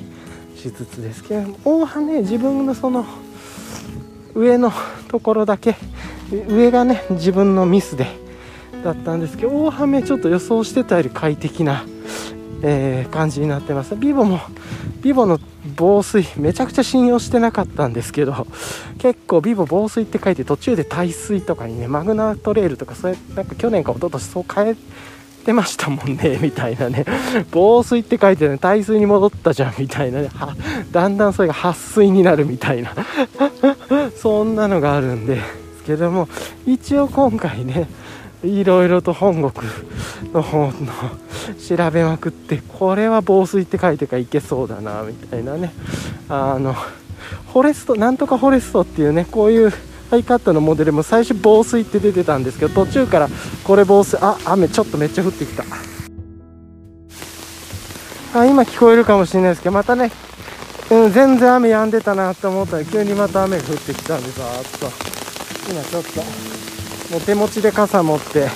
[0.56, 3.06] しつつですけど大葉ね自分のその
[4.34, 4.72] 上の
[5.10, 5.76] ところだけ
[6.48, 8.08] 上がね自分のミスで
[8.82, 11.84] だったんですけど大葉目ちょっと予想してたより快適な、
[12.62, 13.96] えー、感じになってます。
[13.96, 14.40] ビボも
[15.02, 15.40] ビボの
[15.76, 18.48] 防水めちゃくちゃ信用してなかったんですけど
[18.98, 24.76] 結構ビボ防水って書いて途中で耐水とかにねマグナートレールとかそれなんか去年か一昨年そう変え
[25.46, 27.06] てましたもんね みたいなね。
[27.52, 30.30] 防水って書いてね耐水に戻ったじゃんみたいなね。
[30.92, 32.94] だんだんそれが撥水になるみたいな。
[34.18, 35.40] そんなのがあるんで
[35.78, 36.28] すけども
[36.66, 37.88] 一応今回ね
[38.44, 39.70] いろいろと本国
[40.34, 40.74] の方の
[41.58, 45.74] 調べまくってこれは防水って書いてからいけそうだなみたいなね。
[46.30, 49.74] あのフォレストなんとかフォレストっていうねこういう
[50.10, 53.28] ハイカットのモデルも最初防水って出てたんですけど途中から
[53.64, 55.64] これ防水あ雨ちょっとめっちゃ降ってきた。
[58.34, 60.12] あ今聞こえるかもしれないですけどまたね、
[60.92, 65.10] うん、全然雨止んでたなって思ったら急にまた雨が降ってきたんでさーっと。
[65.70, 66.59] 今ちょっと
[67.12, 68.48] もう手持ちで傘持って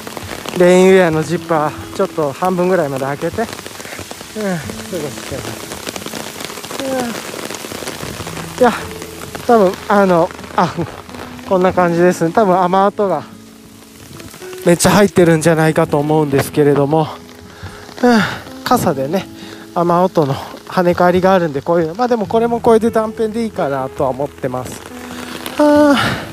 [0.59, 3.55] レインウェアのジッパーちょっと半分ぐらいまで開けてうん過ご
[5.09, 5.41] してま
[7.13, 7.33] す
[8.59, 8.71] いや
[9.47, 10.73] 多分あのあ
[11.49, 12.31] こんな感じですね。
[12.31, 13.23] 多分雨跡が
[14.65, 17.07] めっちゃ入ってるんじゃないかと思うんですけれども、
[18.01, 18.19] うん、
[18.63, 19.25] 傘でね
[19.75, 21.95] 雨音の跳ね返りがあるんでこういうの。
[21.95, 24.81] まあでもこれもこれで断片でいいかなとは思ってます。
[25.59, 26.32] ああ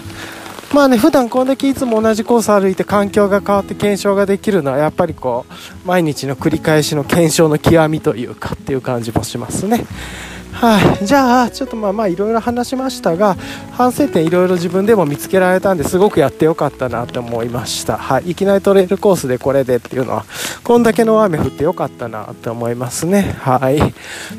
[0.72, 9.84] まあね普段こんだけいつも同じコース歩いて環境が変わって検証ができるのはやっぱりこう毎日の繰り返しの検証の極みというかっていう感じもしますね。
[10.52, 13.36] はい、じゃあちょっとまあまあいろいろ話しましたが
[13.72, 20.24] 反省点いろいろ自分でも見つけられたんですごくやってよかったなと思いました、はい、いきなりトレイルコースでこれでっていうのは
[20.62, 23.34] こんだけの雨降ってよかったなと思いますね。
[23.40, 23.80] はい。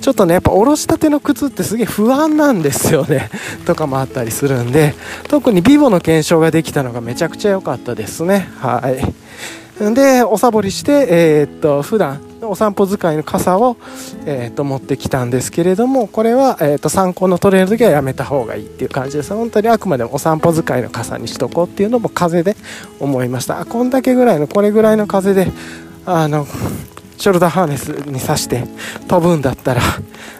[0.01, 3.29] ちょっとねやっぱおろしたての靴ってすげえ不安なんですよね。
[3.65, 4.95] とかもあったりするんで
[5.27, 8.49] 特にビボの検証ができたのがめちゃくちゃ良かったですね。
[8.59, 9.93] はい。
[9.93, 13.77] でおさぼりしてえー、っと普段お散歩使いの傘を、
[14.25, 22.55] えー、と持ってきたんですけれどもこれは、えー、と参考のトレイルの時はやめた方がいいっていう感じです本当にあくまでもお散歩使いの傘にしとこうっていうのも風で
[22.99, 23.65] 思いました。
[23.65, 25.47] こんだけぐらいのこれぐらいの風で
[26.05, 26.47] あの
[27.17, 28.63] ショルダーハーネスに刺して
[29.07, 29.81] 飛ぶんだったら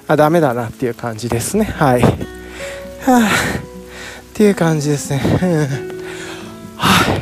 [0.08, 1.66] あダメだなっていう感じですね。
[1.66, 2.10] はい、は
[3.08, 5.20] あ、っていう感じですね、
[6.78, 7.22] は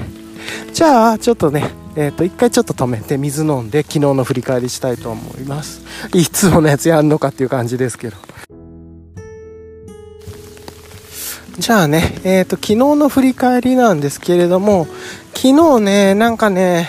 [0.70, 5.82] い、じゃあちょっとねえっ、ー、と、一回ちょっと止めて水飲んで昨日の振り返りしたいと思います。
[6.14, 8.16] いつものやつやんのかっていう感じですけど。
[11.58, 14.88] じゃあね、えっ、ー、と、昨日の振り返りなんですけれども、
[15.36, 16.88] 昨日ね、なんかね、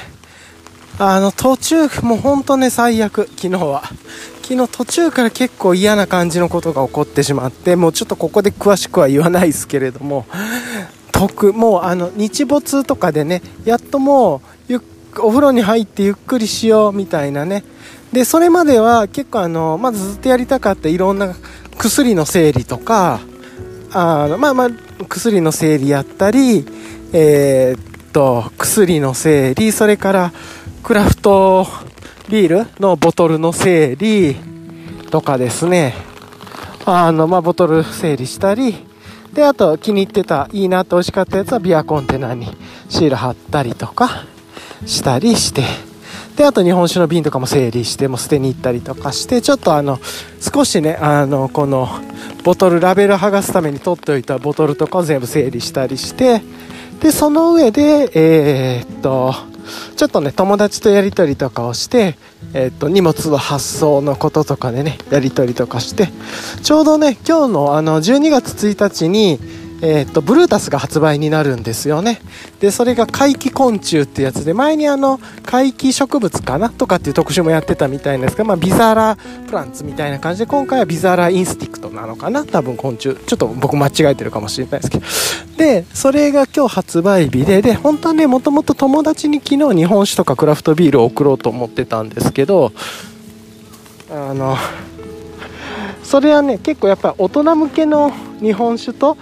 [1.00, 3.82] あの、途中、もうほんとね、最悪、昨日は。
[4.42, 10.24] 昨日途中から結構嫌な感じのことが起こってしまって、もうちょっとここで詳しくは言わないですけれども、
[11.10, 14.80] 特、もうあの、日没とかでね、やっともう、ゆっ
[15.18, 17.64] お風呂に入ってゆっくりしようみたいなね。
[18.12, 21.34] でそれまでは結構あのまずずっとやりたかったいろんな
[21.78, 23.20] 薬の整理とか
[23.92, 24.70] あのまあまあ
[25.08, 26.64] 薬の整理やったり
[27.12, 30.32] えー、っと薬の整理それから
[30.82, 31.66] クラフト
[32.28, 34.36] ビールのボトルの整理
[35.10, 35.94] とかですね。
[36.86, 38.74] あのまあボトル整理したり
[39.32, 42.46] であと気に入ってたいいなって美味しかったやつはビアコンテナに
[42.88, 44.24] シール貼ったりとか。
[44.86, 45.62] したりして、
[46.36, 49.98] で、あと日本酒の瓶とかも整理して、もう捨てに行ったりとかして、ちょっとあの、
[50.40, 51.88] 少しね、あの、この、
[52.44, 56.40] ボトル、ラベル剥がすために取っておいたボトルとかを全部整理したりして、
[57.00, 59.34] で、その上で、えー、っと、
[59.96, 62.16] ちょっとね、友達とやり取りとかをして、
[62.54, 66.08] えー、っと、荷物の発送のこととかでね、やり取りとかして、
[66.62, 69.38] ちょうどね、今日のあの、12月1日に、
[69.82, 72.20] えー、っと、ブルータスが発売になるんですよね。
[72.60, 79.16] で、それが怪奇昆虫ってやつで、前にあの、怪奇植物かなとかっていう特集もやってたみたいなんですが、まあ、ビザラ
[79.46, 83.14] プランツみたいな感じで、今回はビザラインスティクトなのかな多分昆虫。
[83.14, 85.04] ちょっと僕間違えてるかもしれないですけど。
[85.56, 92.72] で、それが今日発売日で、で、本当はね、もともと友達に昨日日本酒とかクラフトビールを送ろうと思ってたんですけど、
[94.10, 94.56] あの、
[96.02, 99.16] それはね、結構やっぱ大人向けの日本酒と、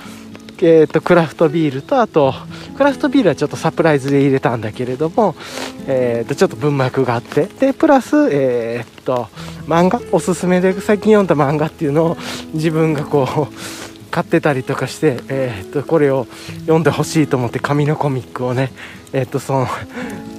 [0.61, 2.35] えーと、クラフトビールとあと
[2.77, 5.35] クラフトビールはちょっとサプライズで入れたんだけれども、
[5.87, 9.29] えーと、ちょっと文脈があってでプラス、えーと、
[9.67, 10.01] 漫画？
[10.13, 12.17] おすすめで最近読んだ漫画っていうのを
[12.55, 13.55] 自分がこう
[14.11, 16.27] 買ってたりとかして、えー、とこれを
[16.61, 18.71] 読んでほしいと思って紙のコミックをね、
[19.13, 19.67] えー、とその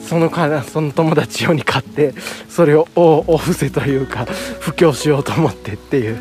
[0.01, 2.13] そのかその友達用に買って
[2.49, 4.25] それをおお布施というか
[4.59, 6.19] 布教しようと思ってっていう、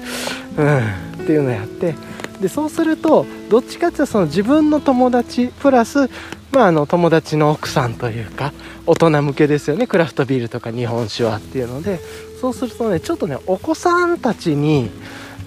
[0.59, 0.79] うん、
[1.23, 1.95] っていうのをやって
[2.41, 6.09] でそうするとどっちかっていうとその自分の友達プラス、
[6.53, 8.53] まあ、あの友達の奥さんというか
[8.87, 9.87] 大人向けですよね。
[9.87, 12.01] クラフトビールとか日本酒はっていうので。
[12.41, 14.91] そうするとねちょっとねお子さんたちに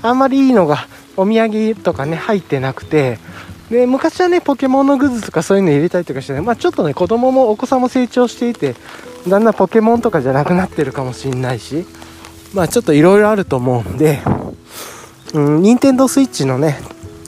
[0.01, 3.17] あんまりいいのがお土産とかね入ってなくて
[3.69, 8.75] で昔はねポケモンのグッズとかそういうの入れたりとかしてねまあちょっとね子供もお子さんも成長していて
[9.27, 11.85] だんだんポケモンとかじゃなくなってるかもしんないし
[12.53, 14.19] まあちょっといろいろあると思うんで
[15.33, 16.79] うん任天堂スイッチのね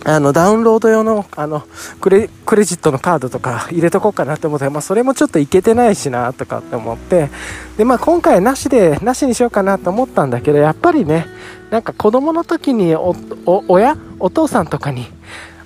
[0.05, 1.63] あのダウンロード用のあの
[2.01, 7.29] クレクレジットのカードとか入れとこうかなって思って、まあ、それもちょっといけてないしなとかって思って
[7.77, 11.27] で、まあ、今回なしでなしにしようかなと思ったんだけどやっぱりね
[11.71, 15.07] なんか子供の時におお親お父さんとかに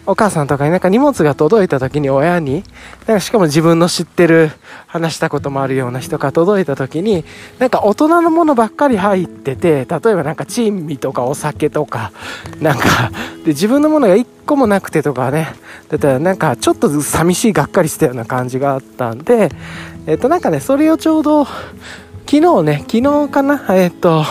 [0.07, 2.63] お母さんとかになんか荷物が届いた時に親に、
[3.07, 4.51] なんかしかも自分の知ってる
[4.87, 7.25] 話したこともあるような人が届いた時に、
[7.59, 12.13] なんか大人のものばっかり入ってて、例えばなんか珍味とかお酒とか、
[12.61, 13.11] なんか、
[13.43, 15.49] で自分のものが一個もなくてとかね、
[15.89, 19.51] だったらなんかちょっと寂しいがっかりしたような感じがあったんで、
[20.05, 21.43] えっとなんかね、それをちょうど、
[22.25, 24.23] 昨日ね、昨日かな、えっと、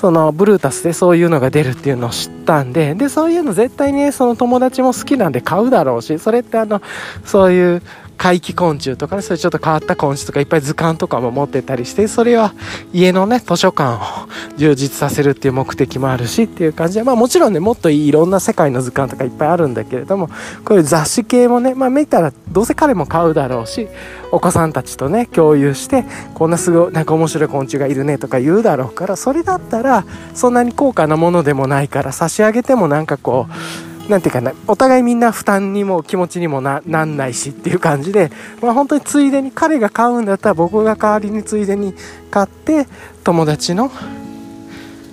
[0.00, 6.80] そのブルータスでそういうのが出るっていうのを知ったんで、で、そういうの絶対にね、その友達も好きなんで買うだろうし、それってあの、
[7.24, 7.82] そういう
[8.18, 12.52] 怪奇昆虫とかね、そういうちょっと変わった昆虫とかいっぱい図鑑とかも持ってたりして、それは
[12.92, 14.28] 家のね、図書館を
[14.58, 20.28] 充実させるっていう目的もあるしっていう感じで、まあもちろんね、もっといろんな世界の図鑑とかいっぱいあるんだけれども、
[20.64, 23.88] こういう雑誌系もね、まあ見たらどうせ彼も買うだろうし、
[24.32, 26.04] お子さんたちとね、共有して、
[26.34, 30.04] こんなすごい、なんか面白い昆虫がいるねとか言うだろうから、それだったら、
[30.34, 38.30] そんなに高価なものでもないから、差し上げてもなんかこう、なんていうかな、お互いみんな負担にも気持ちにもななんないしっていう感じで、
[38.62, 41.94] まあ本当についでに、彼が買うんだったら僕が代わりについでに
[42.30, 42.86] 買って、
[43.22, 43.90] 友達の、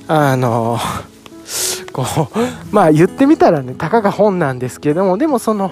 [0.08, 0.80] あの、
[1.92, 2.04] こ
[2.34, 5.72] う、まあ言ってみたらね、たかが本なんですけども、でもその、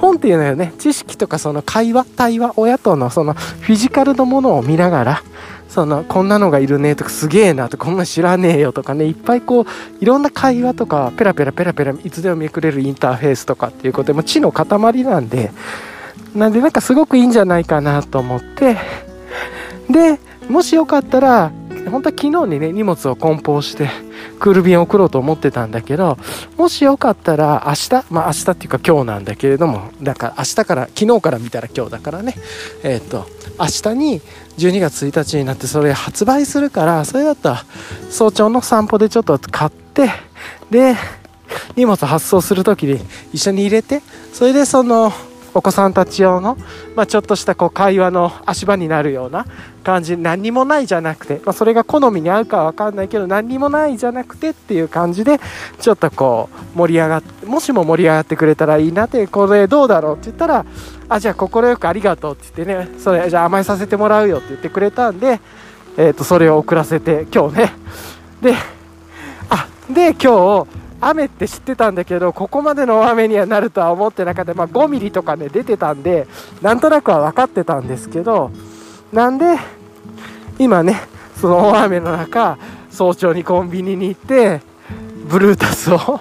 [0.00, 5.22] 本っていうのはね、知識とかその会話、対話、親とのそのフィジカルのものを見ながら、
[5.70, 9.66] その、こんなのがいるねとか、すげえなとか、こんな知らねえよとかね、いっぱいこう、
[10.00, 15.52] いろんな会話とか、ペラペラペラペラ、いつでもめくれるインターフェースとかっていうことで、もう知の塊なんで、
[16.34, 18.78] なんでなんかすごくいいんじゃないかなと思って、
[19.88, 21.52] で、もしよかったら、
[21.90, 23.88] 本当は昨日にね、荷物を梱包して、
[24.38, 26.18] クール便を送ろうと思ってたんだけど、
[26.56, 32.34] もしよかったら明日、まあ明日っていうか今日なんだけれども、だから明日から、昨日から見たら今日だからね、
[32.82, 33.26] えっ、と、
[33.58, 34.20] 明日に
[34.58, 37.64] 12月1日になってそれ発売するから、それだったら
[38.10, 40.10] 早朝の散歩でちょっと買って、
[40.70, 40.96] で、
[41.76, 43.00] 荷物発送するときに
[43.32, 45.12] 一緒に入れて、それでその、
[45.54, 46.56] お子さんたち用の、
[46.94, 49.46] まあ、ちょっとしたこう会話の足場になるような
[49.82, 50.16] 感じ。
[50.16, 55.38] 何にもないじゃなくて、まあ、それが好みに合うかは分かんないけど何にもないじゃなくてっていう感じで
[55.80, 60.64] ちょっとこう盛り上がってもしも盛り上がってくれたらいいなってこれどうだろうって言ったら
[61.08, 65.40] あじゃあ快くありがとうって言ってねそれじゃあ甘えさせてもらうよって言ってくれたんで、
[65.96, 67.72] えー、とそれを送らせて今日ね。
[68.42, 68.54] で
[69.48, 76.26] あで今日雨って知ってたんだけどここまでの大雨にはなるとは思ってなかった、まあ、5ミリとかね出てたんで
[76.60, 78.50] なんとなくは分かってたんですけど
[79.12, 79.56] なんで
[80.58, 81.00] 今ね
[81.40, 82.58] その大雨の中
[82.90, 84.60] 早朝にコンビニに行って
[85.28, 85.98] ブルータスを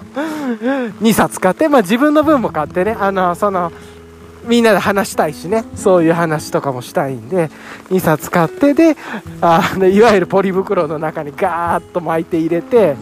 [1.01, 3.71] 2冊買って、まあ、自分の分も買ってねあのその
[4.45, 7.49] みんなで話したいしねそういう話とかもしたいんで
[7.89, 8.95] 2冊買ってで
[9.41, 12.95] あのいわゆるポリ袋の中にガーッと巻いて入れて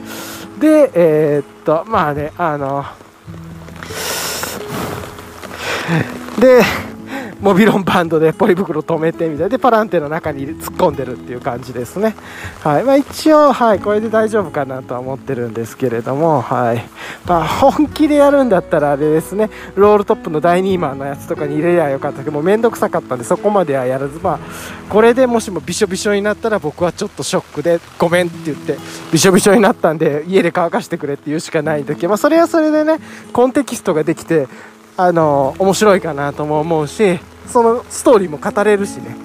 [0.60, 2.84] でえー、っとまあねあの
[6.40, 6.62] で
[7.42, 12.16] モビロンバンドでポリ袋止めてみたいでパランテの中に突っ込んでるっていう感じですね。
[12.64, 12.84] はい。
[12.84, 13.80] まあ一応はい。
[13.80, 16.84] これで大丈夫かなとは思ってるんですけれどもはい。
[17.26, 19.50] まあ本気でやるんだったらあれですね。
[19.76, 24.20] ロールトップの第2マンのやつとかに入れりゃよかったけどもうめんどくさかったんでそこまではやらず。
[24.22, 24.40] まあ
[24.90, 28.78] これでもしもびしょびしょになったら僕はちょっとショックでごめんって言って
[29.12, 33.00] びしょびしょになったんで家で乾かしてくれって言うしかないんだけどまあそれはそれでね
[33.34, 34.48] コンテキストができて
[34.98, 39.16] あの面白いかなとも思うしそのストーリーも語れるしね。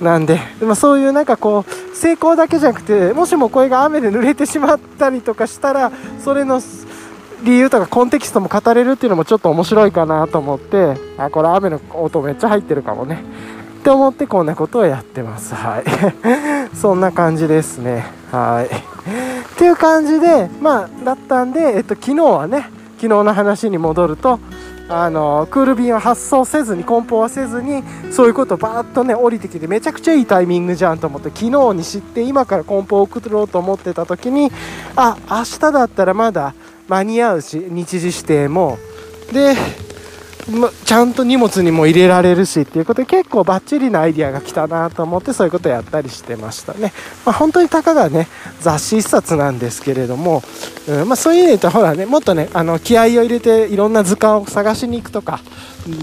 [0.00, 5.92] なんで、まあ、そういうなんかこう成功だけじゃなくてもしもこれが雨で濡れてしまったりとかしたら
[6.22, 6.60] それの
[7.44, 13.22] 理由とかコンテキストも語れるっていうのもちょっと面白いかなと思ってあこれ雨の音めっちゃ入ってるかもね。
[13.80, 15.54] って思ってこんなことをやってます。
[15.54, 15.84] はい。
[16.74, 18.06] そんな感じですね。
[18.32, 18.66] はい。
[18.66, 24.40] っていう感じでまあだったんで、えっと、昨日はね昨日の話に戻ると
[24.88, 34.50] あのクール便を発送せずに梱包はせずにそういうことバーッとね降りてきてめちゃくちゃいいタイミングじゃんと思って昨日に知って今から梱包を送ろうと思ってた時に
[34.94, 36.54] あ明日だったらまだ
[36.88, 38.78] 間に合うし日時指定も。
[39.32, 39.54] で
[40.84, 46.92] ちゃんと荷物にも入れられるしっていうことで結構バッチリなアイディアが来たなと思ってそういうことやったりしてましたね、
[47.24, 48.28] まあ、本当にたかがね
[48.60, 50.42] 雑誌一冊なんですけれども、
[50.86, 55.40] うんまあ、そういう意味でほらねもっとねあの気合を入れていろんな図鑑を探しに行くとか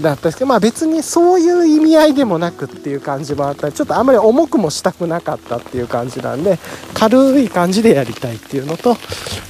[0.00, 6.58] だったんですけど、まあ、別にそういう意味合いでもなくっていう感じもあったりちょっとあんまり重くもしたくなかったっていう感じなんで
[6.94, 8.96] 軽い感じでやりたいっていうのと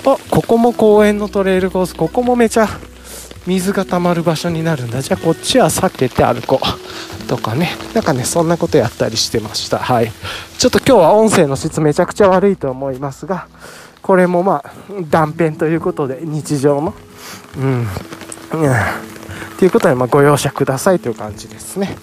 [0.04, 2.68] ここも公園のトレイルコースここもめちゃ
[3.46, 5.02] 水が溜まる場所になるんだ。
[5.02, 7.26] じゃあこっちは避けて歩こう。
[7.26, 7.70] とかね。
[7.94, 9.78] なんかねそんなことやったりしてました。
[9.78, 10.12] はい。
[10.58, 13.48] ちょっと今日は音声の質めちゃくちゃ悪いと思いますが
[14.02, 14.72] これもまあ
[15.08, 16.94] 断片ということで日常の。
[17.56, 17.86] うん、うん、っ
[19.58, 21.96] ていうことでまご容赦くださいという感じですね。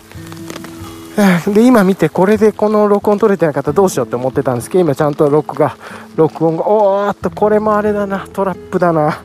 [1.54, 5.76] で今見てこれでこの録音取れてない方どうしようって思ってたんですけど今ちゃんと録画
[6.16, 8.28] 録音がおーっとこれもあれだな。
[8.32, 9.22] トラップだな。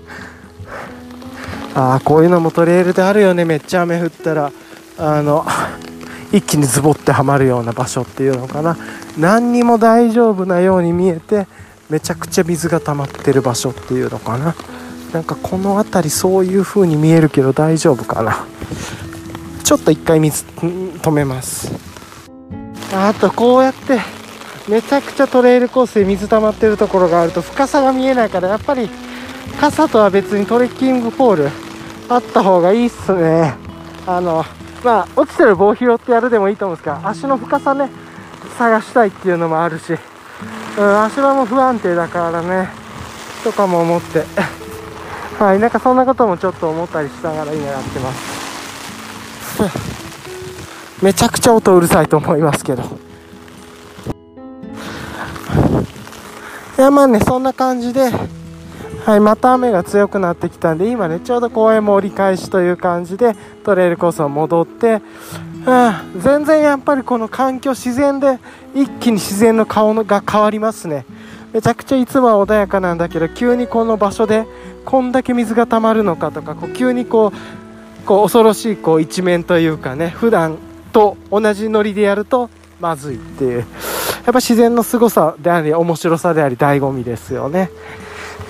[1.74, 3.44] ああこういうのもトレイルであるよね。
[3.44, 4.52] めっちゃ雨降ったら。
[4.96, 5.44] あの
[6.32, 8.76] 一気にズボってはまるような場所っていうのかな。
[9.18, 11.46] 何にも大丈夫なように見えて
[11.88, 14.54] めちゃくちゃ水が溜まってる場所っていうのかな。
[15.12, 18.44] なんかこの辺りそういう風に見えるけど大丈夫かな。
[19.62, 21.72] ちょっと一回水止めます。
[22.92, 24.00] あとこうやって
[24.68, 28.88] めちゃくちゃトレイルコースで水溜まってるところがあると深さが見えないからやっぱり
[29.60, 31.63] 傘とは別にトレッキングポール
[32.08, 33.54] あった方がいいっすね。
[34.06, 34.44] あの
[34.84, 37.90] まあ落ちてる棒拾ってやるでもいいと思うんですが足の深さね
[38.58, 39.94] 探したいっていうのもあるし、
[40.78, 42.68] うん、足場も不安定だからね
[43.42, 44.24] とかも思って。
[45.38, 48.34] はいなんかそんなこともちょっと思ったりしながら今やってます。
[51.02, 52.82] めちゃくちゃ音うるさいと思いますけど。
[56.76, 58.10] いやまあねそんな感じで
[59.04, 65.02] はい、また雨が強くなってきたんで今ねちょうど公園も折り返しという感じでトレイルコースを戻って、
[65.66, 68.38] うん、全然やっぱりこの環境自然で
[68.74, 71.04] 一気に自然の顔のが変わりますね
[71.52, 74.46] めちゃくちゃいつもは穏やかなんだけど急にこの場所で
[74.86, 80.56] こんだけ水が溜まるのかとかこう急にこうこう恐ろしいこう一面というかね普段
[80.94, 82.48] と同じノリでやると
[82.80, 83.66] まずいっていうやっ
[84.24, 87.70] ぱ自然の凄さであり面白さであり醍醐味ですよね。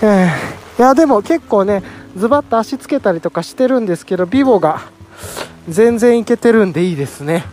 [0.03, 1.83] えー、いやでも結構ね
[2.17, 4.83] ズバッと足つけたりとかしてるんですけどビボが
[5.69, 7.45] 全然いけてるんでいいですね。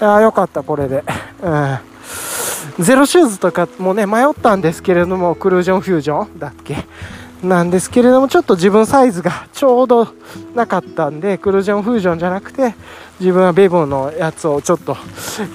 [0.00, 1.04] あよかったこれで、
[1.42, 6.76] うん、ゼロシューズとかもね迷ったんですけれどもクルージョンフュージョンだっけ
[7.42, 10.08] なんですけれどもちょっと自分サイズがちょうど
[10.54, 12.74] なかったんでクルージョンフュージョンじゃなくて
[13.20, 14.96] 自分はベボのやつをちょっと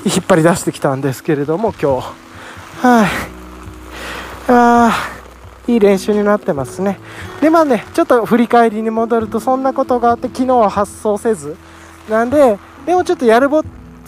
[0.05, 2.13] 引っ張り出してきたんですけれども今日。
[2.81, 3.07] はい。
[4.47, 5.20] ああ
[5.73, 6.99] いい練習になってますね。
[7.41, 11.55] でまあねちょっと振り返りに戻るとそんなことがあって昨日は発送せず。
[12.09, 13.63] なんででもちょっとやるこ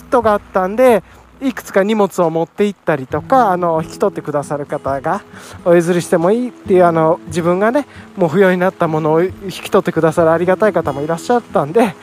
[0.10, 1.04] とがあったんで
[1.42, 5.24] いくつか荷物を持って行ったりとかあの引き取ってくださる方が
[5.66, 7.86] お譲りしてもいいっていうあの自分がね
[8.16, 11.96] もう不要になったものを引き取ってくださるありがたい方もいらっしゃったんで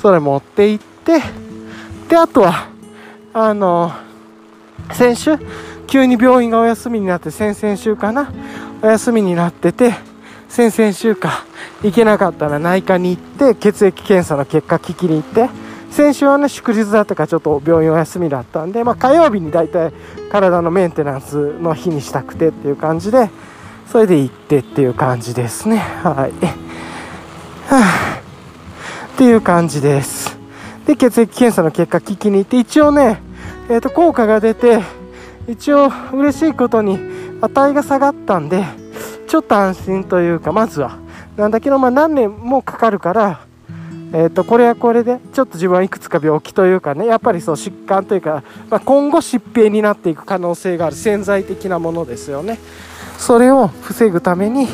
[0.00, 1.20] それ持って行って
[2.08, 2.68] であとは
[3.34, 3.92] あの
[4.92, 5.38] 先週
[5.86, 8.32] 急に病院がお休みになって先々週かな。
[8.82, 9.94] お休みになってて
[10.48, 11.44] 先々週か
[11.82, 15.48] 行けなかったら内科に行って血液検査の結果聞きに行って
[15.90, 19.92] 先週はね祝日だったからちょっと病院お休みだったんで、まあ、火曜日に大体
[20.30, 23.30] 体のメンテナンスの日にしたくてっていう感じで
[23.90, 25.78] それで行ってっていう感じですね。
[25.78, 26.44] はい、
[27.66, 28.20] はあ、
[29.14, 30.36] っていう感じです。
[30.86, 33.20] で血液検査の結果聞きに行って一応ね
[33.68, 34.82] えっ、と効果が出て
[35.48, 36.98] 一応嬉しいことに
[37.40, 38.64] 値が下がったんで
[39.26, 40.98] ちょっと安心というかまずは。
[41.36, 43.40] なんだけどまあ何年もかかるから
[44.12, 52.58] えー、とこれはこれでちょっと自分はいくつか病気というかねやっぱりそう疾患というか、まあ、今後疾病になっていく可能性がある潜在的なものですよね。
[53.18, 54.68] それを防ぐために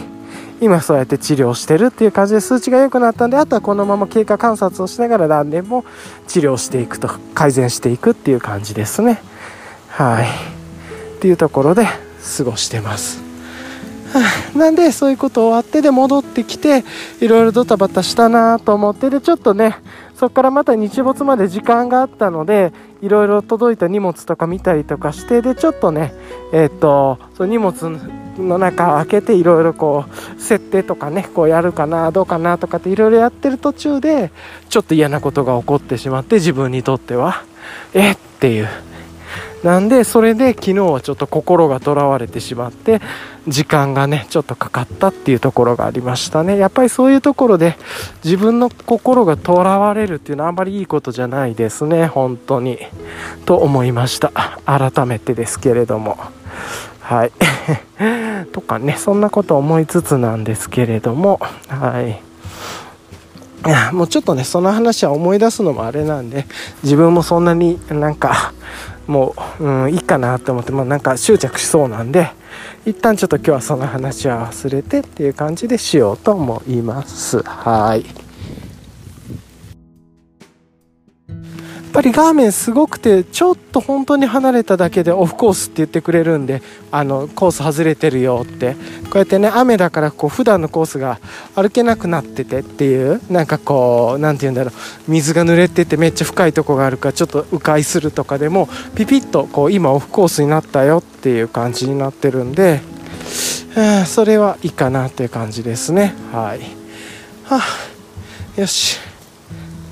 [0.60, 5.84] 今そうやって治療してるっていう感じで数値が良くなったんであとはこのまま経過観察をしながら何年も
[6.28, 9.22] 治療していくと改善していくっていう感じですね。
[9.88, 10.61] はい。
[11.22, 11.86] っていうところで
[12.36, 13.22] 過ごしてます。
[14.56, 16.84] なんでそういうこと終わってで戻ってきて
[17.20, 19.76] いろいろドタバタしたなと思ってでちょっとね
[20.16, 26.12] そこからまた日没まで時間があったのでいろいろ届いた荷物とか見たりとかしてでちょっとね
[26.52, 28.00] えっ、とその荷物
[28.36, 34.32] の中を開けていろいろこう設定とかねこうやるかなどうかなとかっていろいろやってる途中で
[34.68, 37.44] ちょっと嫌なことが起こってしまって自分にとっては
[37.94, 38.10] え？
[38.10, 38.68] っていう
[39.62, 43.00] なんでそれで昨日はちょっと心がとらわれてしまって
[43.46, 46.58] 時間がねちょっとかかったっていうところがありましたね。
[46.58, 47.76] やっぱりそういうところで
[48.24, 52.06] 自分の心がとらわれるっていうのはあんまりいいことじゃないですね。
[52.06, 52.78] 本当に。
[53.46, 54.32] と思いました。
[54.66, 56.18] 改めてですけれども。
[57.00, 57.32] はい。
[58.52, 61.40] とかねそんなこと思いつつなんですけれども。
[61.68, 62.20] はい。
[63.92, 66.46] もうちょっとねその話は思い出すのもあれなんで
[66.82, 68.52] 自分もそんなになんか
[69.06, 72.30] もう、うん、いいかなと思って、まあ、なんか執着しそうなんで
[72.84, 77.42] 一旦ちょっと今日はその話は忘れてっていう感じでしようと思います。
[77.42, 78.21] はい。
[81.92, 88.76] やっぱり画面すごくてちょっと本当に離れただけでオフコースって言ってくれるんであのコース外れてるよって。
[89.04, 91.20] こうやってね雨だからこう普段のコースが
[91.54, 94.72] 歩けなくなっててっていうなんかこう何て言うんだろう。
[95.06, 102.80] 水が濡れててめっちゃ深いとこがあるからちょっと迂回するとかでもピピッとこう今オフコースになったよっていう感じになってるんで、
[104.06, 106.14] それはいいかなっていう感じですね。
[106.32, 106.60] はい。
[107.44, 107.62] はあ
[108.58, 109.11] よし。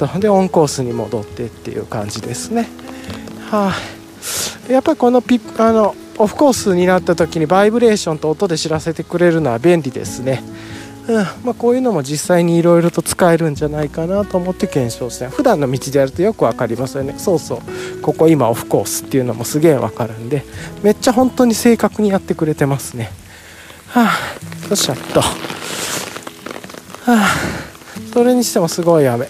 [0.08, 2.68] とでオンコースに戻ってっていう感じですね。
[3.50, 3.72] は
[4.68, 10.42] い、やっぱりこのピあのオフコースになった時にバイブレーションと音で知らせてくれるのは便利ですね。
[11.08, 11.16] うん。
[11.16, 15.28] まあ、こういうのも実際にいろいろと使えるんじゃないかなと思って検証して。
[15.28, 17.14] 普段の道でやるとよく分かりますよね。
[17.16, 18.00] そうそう。
[18.02, 20.44] ここ今オフコースっていうのもすげえ分かるんで。
[20.82, 23.10] めっちゃ本当に正確にやってくれてますね。
[23.88, 24.68] はあ。
[24.68, 25.20] よっしゃっと。
[25.20, 25.26] は
[27.06, 27.28] あ。
[28.12, 29.26] それにしてもすごい雨。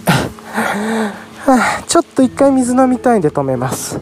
[0.53, 1.13] は
[1.81, 4.01] あ、ちょっと一回水飲みたいんで止めます。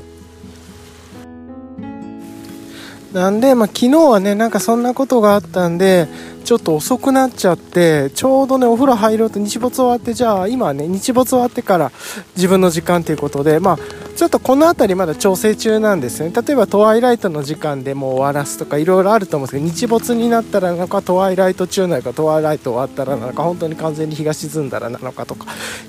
[3.13, 6.09] なんで、まあ、昨日はねなんかそんなことがあったんで
[6.49, 11.93] ちょっと遅くなっちゃってちょうどねお風呂入ろうと日没終わってじゃあ今ね日没終わってから
[12.37, 13.79] 自分の時間ということでまあ
[14.17, 16.33] ちょっとこの辺りまだ調整中なんですね。
[16.35, 25.49] 例えばトワイライトの時間でもう終わらすとかいろいろあると思うんですけど日没になったらなのかトワイライト中なのかトワイライト終わったらなのか本当に完全に日が沈んだらなのかとか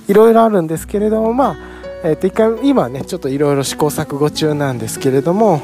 [0.09, 1.57] いろいろあるんですけれどもまあ
[2.03, 5.61] えー、と一回今ねちょっといろいろ試行錯誤中なんですけれども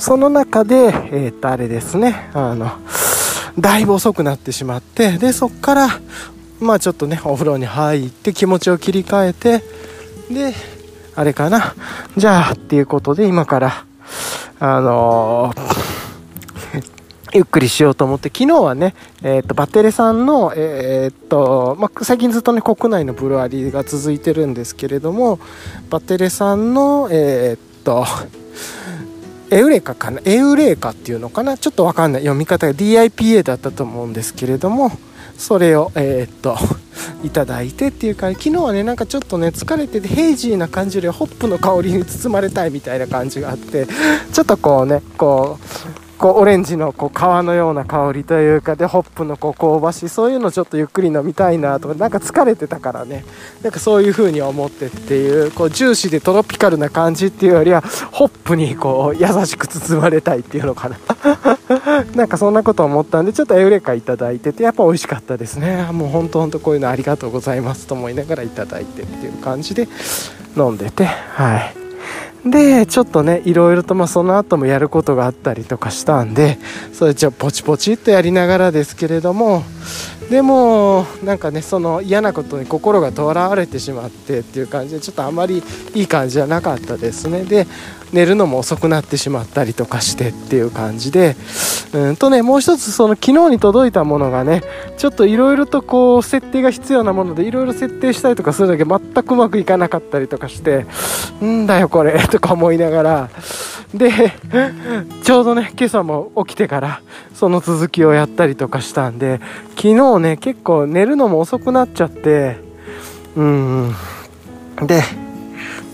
[0.00, 2.72] その中でえっ、ー、とあれですねあの
[3.58, 5.88] だいぶ遅くなってしまってでそっから
[6.60, 9.62] まあちょっとねお風呂に入って気持ちを切り替えて
[10.32, 10.54] で
[11.14, 11.74] あれかな
[12.16, 13.84] じゃあっていうことで今から
[14.58, 16.02] あのー
[17.34, 25.38] ゆっくりしようと思って、昨日はね、えっ、ー、と、バテレさんの、えっ、と、まあ、最近ずっとね、国内のブルワリーが続いてるんですけれども、
[25.88, 28.04] バテレさんの、えっと、
[29.52, 30.20] エウレカかな？
[30.24, 31.58] エウレカっていうのかな？
[31.58, 32.22] ちょっとわかんない。
[32.22, 34.90] 読み方が DIPA だったと思うんですけれども
[35.36, 36.56] それをえー、っと
[37.22, 43.86] いただいてっていうか昨日はねなんかちょっとね疲れててヘイジーな感じよりホップの香りに包まれたいみたいな感じがあって
[44.32, 53.24] ちょっとこうねこうこうオレンジのこう皮のような香りというかでホップのこう香ばしいそういうのちょっとゆっくり飲みたいなとかなんか疲れてたからね。
[53.62, 57.82] なんかそういう風に思ってっていうこうジューシーでトロピカルな感じっていうよりは
[58.12, 60.98] ホップにこう優しく包まれたいっていうのかな。
[62.14, 65.88] なんかそんなこと思ったんでちょっとエウレカいただいててやっぱ美味しかったですね。
[65.92, 69.88] もうほんとほんとこういうのありがとうございますと思いながらいいてっていう感じで
[70.56, 71.81] 飲んでてはい。
[72.44, 76.58] でちょっとねいろいろとまあその後もやることがあったりとかしたんで
[76.92, 79.62] それじゃポチポチっとやりながらですけれども
[80.32, 85.62] でもなんかねその嫌なことに心がとらわれてしまってっていう感じでちょっとあまり
[85.94, 87.44] いい感じじゃなかったですね。
[87.44, 87.66] で
[88.14, 91.36] 寝るのも遅くなってしまったりとかしてっていう感じで
[91.92, 94.62] うんとねもう一つその昨日に届いたものがね
[94.96, 100.86] ちょっといろいろとこう設定が必要なものでいろいろ設定したりとかするだけ全くうまくいかなかったりとかして
[101.44, 103.30] んだよこれとか思いながら
[103.94, 104.10] で
[105.22, 107.02] ちょうどね今朝も起きてから
[107.34, 109.40] その続きをやったりとかしたんで
[109.76, 112.56] 昨日ね結構寝るのも遅くなっちゃって
[113.36, 113.94] うん
[114.82, 115.02] で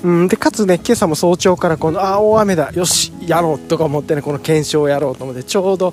[0.04, 5.92] うんでかつね今朝も早朝からこのあ大雨だよしやろうとか思ってねこの検証をやろうと思ってちょうど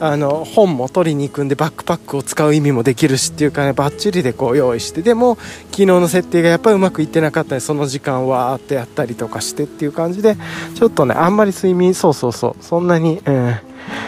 [0.00, 5.36] あの本も取りに行くんでバックパックを使う意味もできるしっていうかねバッチリでこう用意してでも
[5.70, 10.36] 昨日の設定がやっぱりうまくいってなかったりその時間わーってやったりとかしてっていう感じで
[10.74, 13.54] ちょっとねあんまり睡眠そうそうそうそんなに、うん、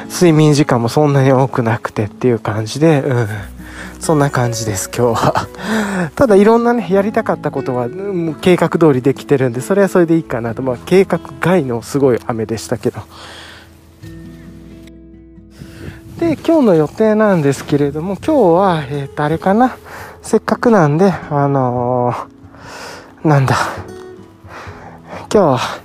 [0.08, 3.28] 睡眠時間もそんなに多くなくてっていう感じでうん
[3.98, 5.48] そんな感じです今日は。
[6.16, 10.62] ただいろんなねやりたかったことは、うん、計画通りできてるんでそれはそれでいいかなと。
[10.62, 13.00] まあ計画外のすごい雨でしたけど。
[16.20, 19.78] で今日の予定なんですけれども今日はえっ、ー、とあれかな？
[20.20, 23.56] せっかくなんであのー、なんだ。
[25.32, 25.80] 今日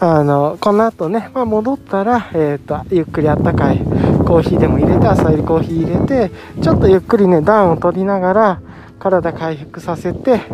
[0.00, 6.30] あのこの後ね、まあ、戻ったら、えーと、ゆっくりあったかいコーヒーでも入れて朝入りコーヒー入れて
[6.62, 8.62] ちょっとゆっくりね暖を取りながら
[8.98, 10.44] 体回復させてで、え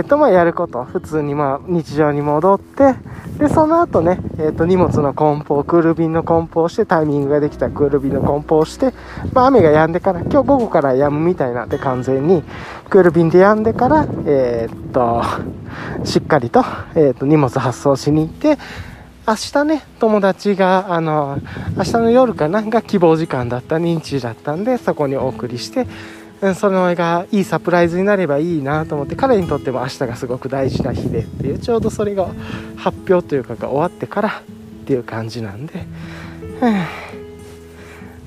[0.00, 0.82] ーとまあ、やること。
[0.84, 2.96] 普通にまあ日常に戻って
[3.40, 8.92] で、その後ね、えっ、ー、と、荷物の梱包、クール便の梱包して、タイミングができたクール便の梱包して、
[9.32, 12.44] まあ、雨が止んでから、今日午後から止むみたいなんで、完全に、
[12.90, 15.22] クール便で止んでから、えっ、と、
[16.04, 16.62] しっかりと、
[16.94, 18.58] えっ、と、荷物発送しに行って、
[19.26, 21.38] 明日ね、友達が、あの、
[21.78, 25.86] 明日の夜かな、が希望時間だった、認知だったんで、そこにお送りして、
[26.54, 32.28] そのがいいサプライズになればいいなと思って彼にとっても明日がすごく大事な日でっていうちょうどそれが
[32.76, 34.42] 発表というかが終わってからっ
[34.86, 35.86] ていう感じなんで、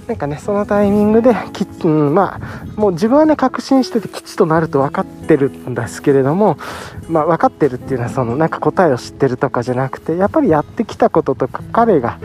[0.08, 6.58] なんかねそのタイミングでき、うん、まあもう自分はね確信してて吉となると分かってるんですけれども
[7.08, 12.20] まあ分かってるっていうのはそのなんか答えを知ってるとかじゃなくてやっぱりやってきたこととか彼が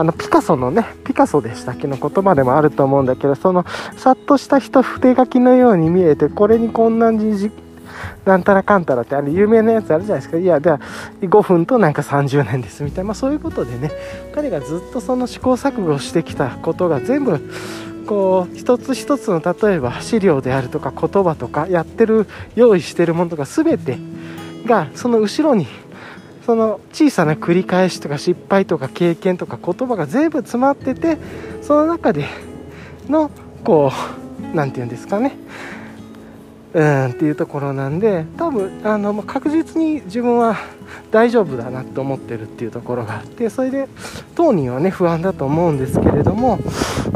[0.00, 3.66] あのピカソのねピカソでしたっけの言葉でもあると思うんだけどその
[3.98, 7.50] さっとした人筆書きのように見えてこれにこんなに
[8.24, 10.38] なんたらかんたらってあれ有名なやつあるじゃないですか。
[10.38, 10.80] いやでは
[11.20, 13.90] 5分となんか30年ですみたいな、まあ、そういうことでね
[14.34, 17.38] 彼がずっとその試行錯誤してきたことが全部
[18.06, 22.26] こう一つ一つの例えば資料であるとか言葉とかやってる
[22.56, 23.98] 用意してるものとか全て
[24.64, 25.66] がその後ろに
[26.46, 31.18] その小さな繰り返しとか失敗とか経験とか言葉が全部詰まってて
[31.62, 32.26] その中で
[33.08, 33.30] の
[33.64, 33.92] こ
[34.52, 35.36] う何て言うんですかね。
[36.72, 40.56] うんっていうところなんで多分あの確実に自分は
[41.10, 43.88] 大丈夫だなと思ってるっていうところがあってそれで
[44.36, 46.60] 当人はね不安だと思うんですけれども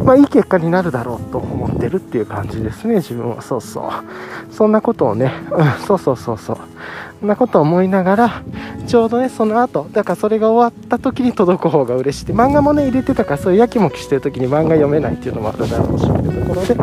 [0.04, 3.42] まあいい結果になるだろうと思ってるっていう感じですね自分は。
[3.42, 4.52] そうそう。
[4.52, 6.58] そんなことをね、うん、そうそうそうそう。
[7.24, 8.42] なことを思いながら
[8.86, 12.26] ちょうどねその後だからそれが終わった時に届く方が嬉しい。
[12.26, 16.76] 漫画もね入れてたからそういうやきもきしてる時に漫画読めないっていうのもあるだろうしというところで。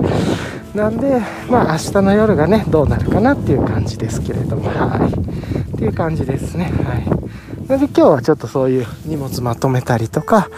[0.76, 4.70] なんでまあ明日の夜がねどうなるかなっていう感じですけれども。
[4.70, 5.72] はい。
[5.72, 6.72] っていう感じですね。
[6.86, 7.06] はい。
[7.78, 10.49] で今日はちょっとそういう荷物まとめたりとか、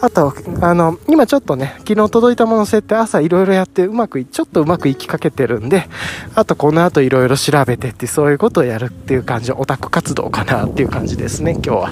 [0.00, 5.88] あと、あの、今ちょっとね、昨日届いたもの設定朝いろいろやってうまく、ちょっとうまくいきかけてるんで、
[6.34, 11.90] あとこの後いろいろ調べてってそういうことをやるっていう感じ、オタク活動かなっていう感じですね、今日は。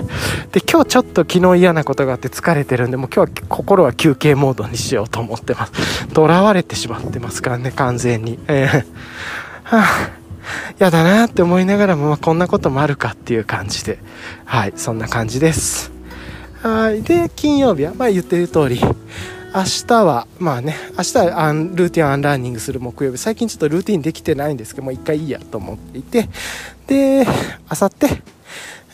[0.53, 5.72] で、今日ちょっと昨日嫌なことがあって疲れてるんで、もう今日は心は休憩モードにしようと思ってます。
[6.14, 8.39] 囚われてしまってますからね、完全に。
[8.49, 8.85] えー、
[9.64, 10.20] はあ
[10.79, 13.99] やだなって思いながらも、まあ、こんなこともあるかっていう感じで、
[14.45, 15.91] はい、そんな感じです。
[16.63, 17.03] はい。
[17.03, 18.81] で、金曜日は、まあ言ってる通り、
[19.53, 26.29] 明日は、まあね、明日はアンルーティンアンラーニングする木曜日、最近ちょっとルーティンできてないんですけどもう、一回いいやと思っていて、
[26.87, 27.27] で、
[27.69, 28.23] あさって、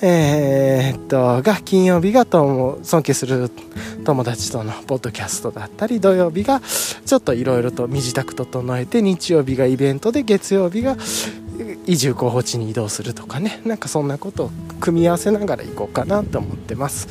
[0.02, 3.50] えー、っと、が、金曜日がとも尊敬する
[4.04, 6.60] 友達とのポッドキャストだったり、土曜日が
[7.04, 10.96] ちょっといろいろと身支度整えて、日曜日がイベントで、月曜日が
[11.86, 14.50] 移住候補地に移動するとかね、なんかそんなことを
[14.80, 17.08] 組み合わせながら行こうかなと思ってます。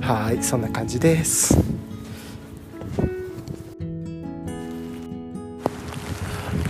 [0.00, 1.56] はい、そんな感じです。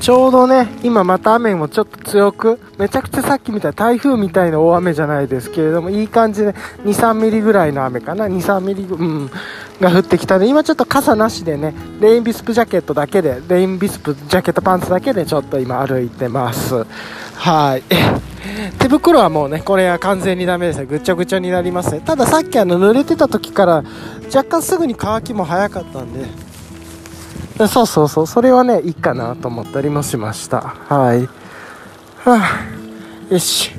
[0.01, 9.31] ちょうどね、今また雨もちょっと強く、めちゃくちゃさっき見た台風みたいな大雨じゃないですけれども、いい感じで2、3ミリぐらいの雨かな、2、3ミリ、うん、
[9.81, 16.87] が降ってきたので、今ちょっと傘なしでね、レインビスプジャケットだけで、レインビスプジャケットパンツだけでちょっと今歩いてます。
[17.35, 17.83] はい。
[18.79, 20.87] 手袋はもうね、これは完全にダメですね。
[20.87, 22.01] ぐちゃぐちゃになりますね。
[22.05, 23.85] たださっきあの濡れてた時から
[24.35, 26.48] 若干すぐに乾きも早かったんで、
[27.67, 30.61] そうそうそう、それはね、いいかなと思ったりもしました。
[30.61, 31.27] はい。
[32.25, 33.73] はあ、よし。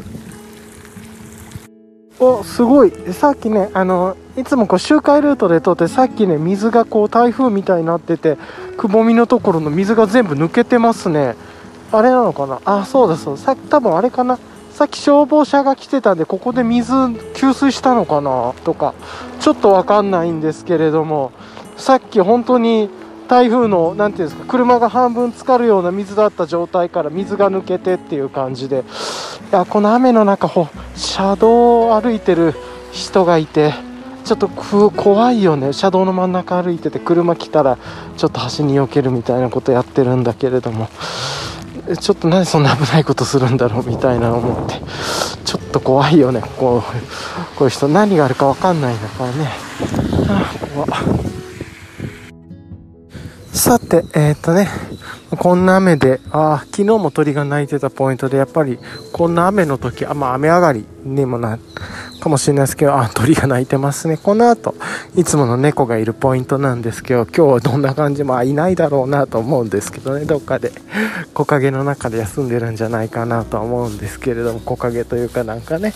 [2.20, 2.92] お、すごい。
[3.14, 8.38] さっきね、あの、いつもこう周回ルートで通って、さっきね、水がこう台風みたいになってて、
[8.76, 11.36] くぼみのところの水が全部抜けてますね。
[11.92, 12.60] あれなのかな？
[12.66, 13.38] あ、そうだそう。
[13.38, 14.38] さっき多分あれかな？
[14.74, 16.94] さっき消防車が来てたんで、ここで水
[17.34, 18.54] 給水したのかな？
[18.64, 18.94] とか、
[19.40, 21.32] ちょっとわかんないんですけれども、
[21.78, 22.90] さっき本当に
[23.30, 28.84] 台風の何ていうんですか車が半分浸かるような水だった状態から水が抜けてっていう感じで。
[29.52, 32.54] いやこの雨の中ほ車道を歩いてる
[32.92, 33.74] 人がいて
[34.24, 35.74] ちょっと怖いよね。
[35.74, 37.78] 車道の真ん中歩いてて車来たら
[38.18, 40.90] ちょっと端に避けるみたいなことやってるんだけれども。
[42.02, 44.76] ちょっと何そんな危ないことするんだろうみたいな思って。
[45.46, 47.88] ちょっと怖いよねこうこういう人。
[47.88, 49.50] 何があるか分かんないんだからね。
[50.28, 51.29] あ怖っ。
[53.54, 54.68] さて、えー、っとね、
[55.38, 58.80] こんな雨で、ああ昨日も鳥が鳴いてたポイントで、やっぱり
[59.12, 61.60] こんな雨の時、あまあ雨上がりにもな、
[62.20, 64.18] かもしれないですけど、あ、鳥が鳴いてますね。
[64.18, 64.76] この後、
[65.16, 70.72] いつもの猫がいるポイントなんですけど、今日はどんな感じも、あ、いないだろうなと思うんですけどね、どっかで
[71.34, 75.94] 木陰の中で休んでるんじゃないかなとは思うんですけれども、木陰というかなんかね、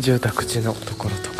[0.00, 1.37] 住宅地のところとか。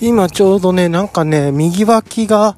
[0.00, 2.56] 今ちょうどね、なんかね、右脇が、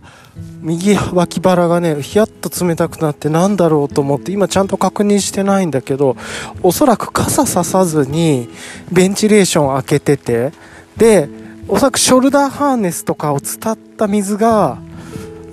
[0.61, 6.17] 右脇腹がね、ヒヤッと冷たくなってなんだろうと思って、今ちゃんと確認してないんだけど、
[6.63, 8.49] おそらく傘ささずに、
[8.91, 10.53] ベンチレーション開けてて、
[10.97, 11.29] で、
[11.69, 14.79] おそらくショルダーハーネスとかを伝った水が、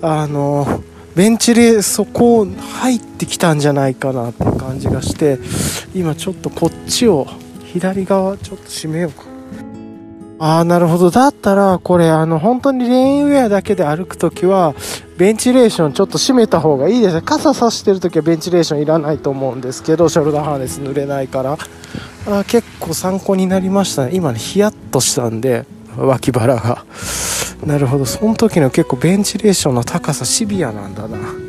[0.02, 0.82] あの、
[1.16, 5.40] ベンチレそこ入ってきたんじゃないかなって感じがして、
[5.94, 7.28] 今ちょっとこっちを、
[7.74, 9.29] 左側ちょっと閉めようか。
[10.40, 11.12] ああ、なるほど。
[11.12, 14.74] だったら、これ、あの、本当にレインウェアだけで歩くときは、
[15.18, 17.22] ベンチレーションちょっと閉めた方がいいですね。
[17.22, 21.58] 傘さしてるときはベンチレーションいらないと思うんですけど、ショルダーハーネス濡れないから。
[22.26, 24.12] あ結構参考になりましたね。
[24.14, 25.66] 今ね、ヒヤッとしたんで、
[25.98, 26.86] 脇腹が。
[27.66, 28.06] なるほど。
[28.06, 31.49] その時の結構ベンチレーションの高さシビアなんだな。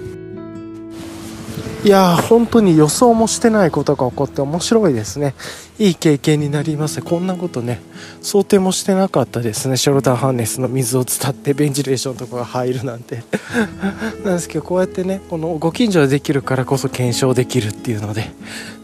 [1.83, 5.35] いやー、本当に予想もしてないことが起こって面白いですね。
[5.78, 7.81] いい経験になりますこんなことね、
[8.20, 9.78] 想定もしてなかったですね。
[9.78, 13.24] ショルダーハーネスの水を伝ってベンチレーションとかが入るなんて。
[14.24, 18.31] なんですけど、こうやってね、このご近所でできるからこそ検証できるっていうので、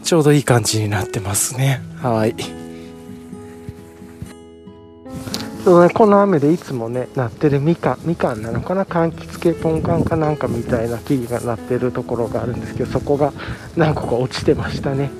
[0.03, 1.83] ちょうどいい感じになってますね。
[2.01, 2.56] はい。
[5.67, 13.33] ね、この雨でいつもね、なってるみかん、みかんなのかな、柑橘系ポンカンかなんかみたいな木々がなってるところがあるんですけど、そこが
[13.75, 15.11] 何個か落ちてましたね。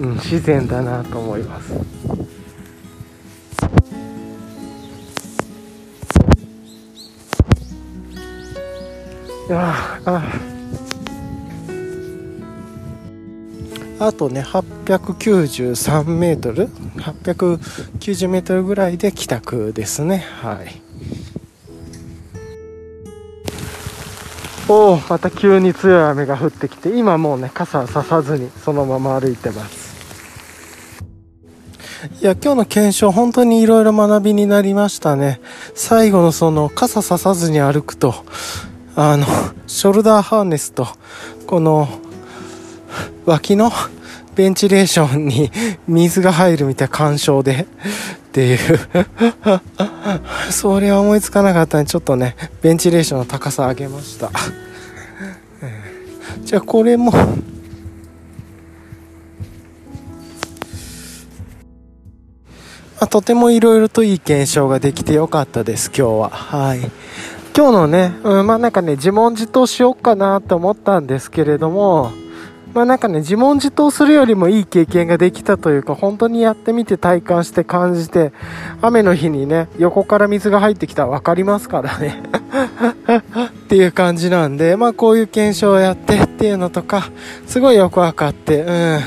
[0.00, 1.72] うん、自然だなと思います。
[9.46, 9.74] いや
[10.06, 10.53] あ
[13.98, 20.18] あとね893メートル890メートルぐらいで帰宅ですね。
[20.40, 20.80] はい。
[24.66, 29.84] おおまた急に強い雨が降ってきて今もうね傘ささずにそのまま歩いてます。
[32.20, 35.40] いや今日の検証本当にいろいろ学びになりましたね。
[35.74, 38.14] 最後のその傘ささずに歩くと
[38.96, 39.26] あの
[39.66, 40.86] ショルダーハーネスと
[41.46, 41.88] この
[43.26, 43.70] 脇の
[44.34, 45.50] ベンチレーションに
[45.86, 47.66] 水が入るみたいな干渉で
[48.28, 48.58] っていう。
[50.50, 54.30] それは思いつかなかったんでちょっとねベンチレーションの高さ上げました。
[56.42, 57.12] じゃあこれも。
[63.00, 66.30] まあ、とてもいろいろといい検証ができてよかったです今日は。
[66.30, 66.80] はい。
[67.56, 72.10] 今日のね、うん、まあなんかね自問自答しようかなと思ったんですけれども
[72.74, 78.32] まあなんかね、自問自答するよりもいい経験ができたというか、本当にやってみて体感して感じて、
[78.82, 82.20] 雨の日にね、横から水が入ってきたら分かりますからね。
[83.46, 87.10] っていう感じなんで、まあこういう検証をやってっていうのとか、
[87.46, 89.00] すごいよく分かって、うん。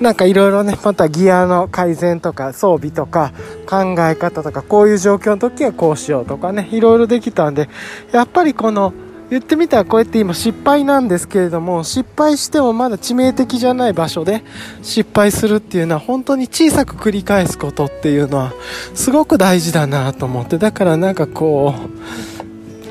[0.00, 3.32] なんかいろいろね、またギアの改善とか装備とか
[3.68, 7.68] 考え方とかこういう状況の時はこうしようとかね、いろいろできたんで、
[8.12, 8.92] やっぱりこの
[9.32, 14.44] 言ってみたらこうやって今失敗なんですけれども失敗してもまだ致命的じゃない場所で
[14.82, 18.52] 失敗するっていうのは本当に小さく繰り返すことっていうのは
[18.94, 22.31] すごく大事だなと思ってだからなんかこう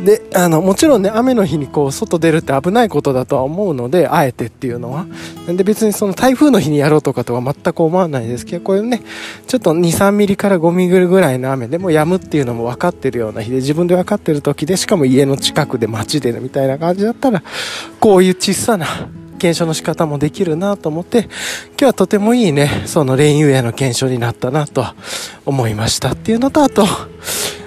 [0.03, 5.05] であのもちろんね雨の日にこう外出るって危ないことだとは思うのであえてっていうのは。
[5.47, 8.45] で別にその台風の日にやろうとかとは全く思わないです。
[8.45, 9.01] けどこういうね
[9.47, 17.43] ちょっと23ミリから5ミリぐらいの雨でも止むっていうのも分かってるような日で自分で分かってる時でしかも家の近くで街でみたいな感じだったら
[17.99, 18.87] こういう小さな
[19.37, 21.31] 検証の仕方もできるなと思って今
[21.79, 24.85] 日はとてもいいねそのレインウェアの検証になったなと
[25.45, 26.11] 思いました。
[26.11, 26.85] っていうのとあと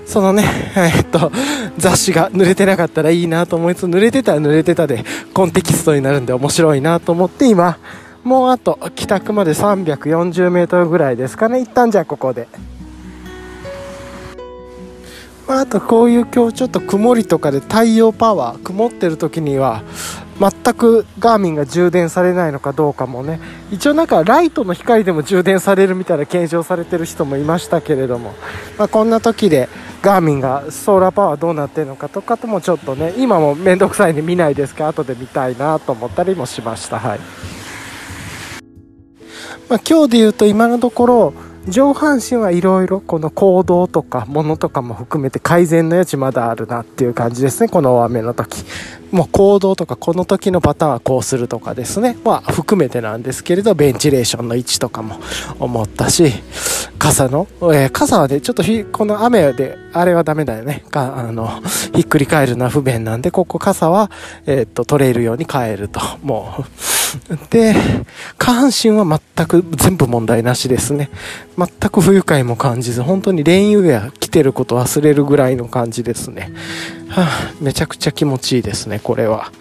[0.06, 0.44] そのね、
[0.76, 1.32] えっと、
[1.78, 7.78] 雑誌が濡れてなかったらいいなと思いつつ、濡れてたら濡れてたで、コンテキストになるんで面白いなと思って、今、
[8.22, 11.60] もうあと、帰宅まで340メートルぐらいですかね。
[11.60, 12.48] 一旦じゃあここで。
[15.46, 19.82] まあ、あとこういう今日ちょっと曇りとかで太陽パワー曇ってる時には
[20.40, 23.40] 全くガーミンが充電されないのかどうかもね
[23.70, 28.34] 一応なんかライトの光でも充電されるみたいな検証されてる人もいましたけれども、
[28.78, 29.68] まあ、こんな時で
[30.04, 36.98] ガーミンがソーラーパワーどうなってるのかとかともちょっとね今も面倒くさいんで見ないですけど後で見たいなと思ったりもしました。
[36.98, 37.18] はい、
[39.70, 41.34] まあ、今日で言うと今のところ
[41.68, 47.68] 上半身はいろいろこの行動とか物とかも含めて改善の余地まだあるなっていう感じですね。
[47.68, 48.64] この大雨の時。
[49.10, 52.16] もう行動とかこの時のパターンはこうするとかですね。
[52.24, 55.20] まあ含めてなんですけれどベンチレーションの位置とかも
[55.60, 56.32] 思ったし
[56.98, 60.84] 傘の、えー、傘はねちょっとこの雨であれはダメだよね。
[60.90, 61.48] かあの
[61.94, 64.10] ひっくり返るのは不便なんでここ傘は、
[64.46, 66.00] えー、っと取れるように変えると。
[66.22, 66.62] もう
[67.50, 67.74] で、
[68.38, 71.10] 下半身は全く全部問題なしですね。
[71.56, 76.52] 全く不愉快も感じず、本当にレインウェア着てること忘れるぐらいの感じですね。
[77.08, 79.52] はあ、めちゃくちゃ気持ちいいですね、これは。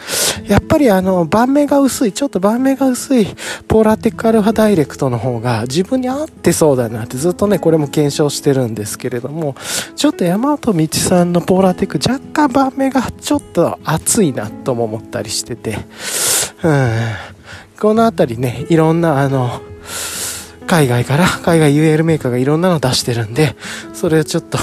[0.48, 3.28] やっぱりあの、盤面が薄い、ちょっと盤面が薄い、
[3.68, 9.56] ポーラテックアルファダイレクトの方が自分に合ってそうだなってずっとね、これも検証してるんですけれども、
[9.96, 15.78] ちょっと山本道さんのポーラテック若干盤面がちょっと熱いなとも思ったりしてて、
[16.64, 16.90] うん。
[17.80, 19.62] この辺りね、いろんなあの、
[20.68, 23.56] 海外から、海外 UL メーカーがいろんなの出してるんで、
[23.94, 24.58] それをちょっと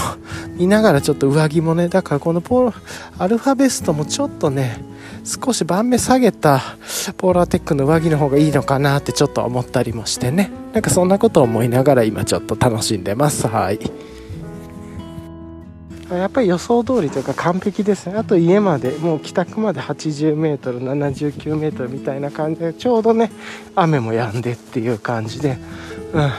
[0.57, 2.75] 見ながらちょっと上着もね、だからこのポー
[3.19, 4.79] アルファベストもちょっとね、
[5.25, 6.61] 少し盤目下げた
[7.17, 10.51] ポーラーテックの上着の方がいいのかなってちょっと思ったりもしてね。
[10.73, 13.47] なんかそんなことを思いながら今ちょっと楽しんでます。
[13.47, 13.79] はい。
[16.17, 18.17] やっぱり予想通りというか完璧ですね。
[18.17, 23.31] あと家までもう帰宅まで 80m、79m みたいな感じでちょうどね
[23.75, 25.59] 雨も止んでっていう感じで、
[26.13, 26.31] うん、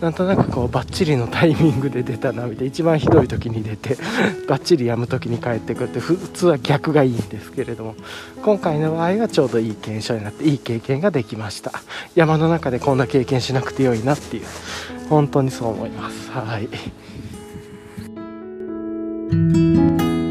[0.00, 3.96] なんとなくこうバッチリのタイミングで出たなみたいな一番ひどい時に出て
[4.48, 7.94] バッチリ止む時に帰ってくるって普通は逆がいいんですけれども
[8.42, 11.72] 今回の場合はちょうどいい検証になっていい経験ができました。
[12.14, 14.44] 山の中でこんな経験しなくてよいなっていう
[15.10, 16.30] 本当にそう思います。
[16.30, 16.68] はい。
[19.30, 20.29] thank you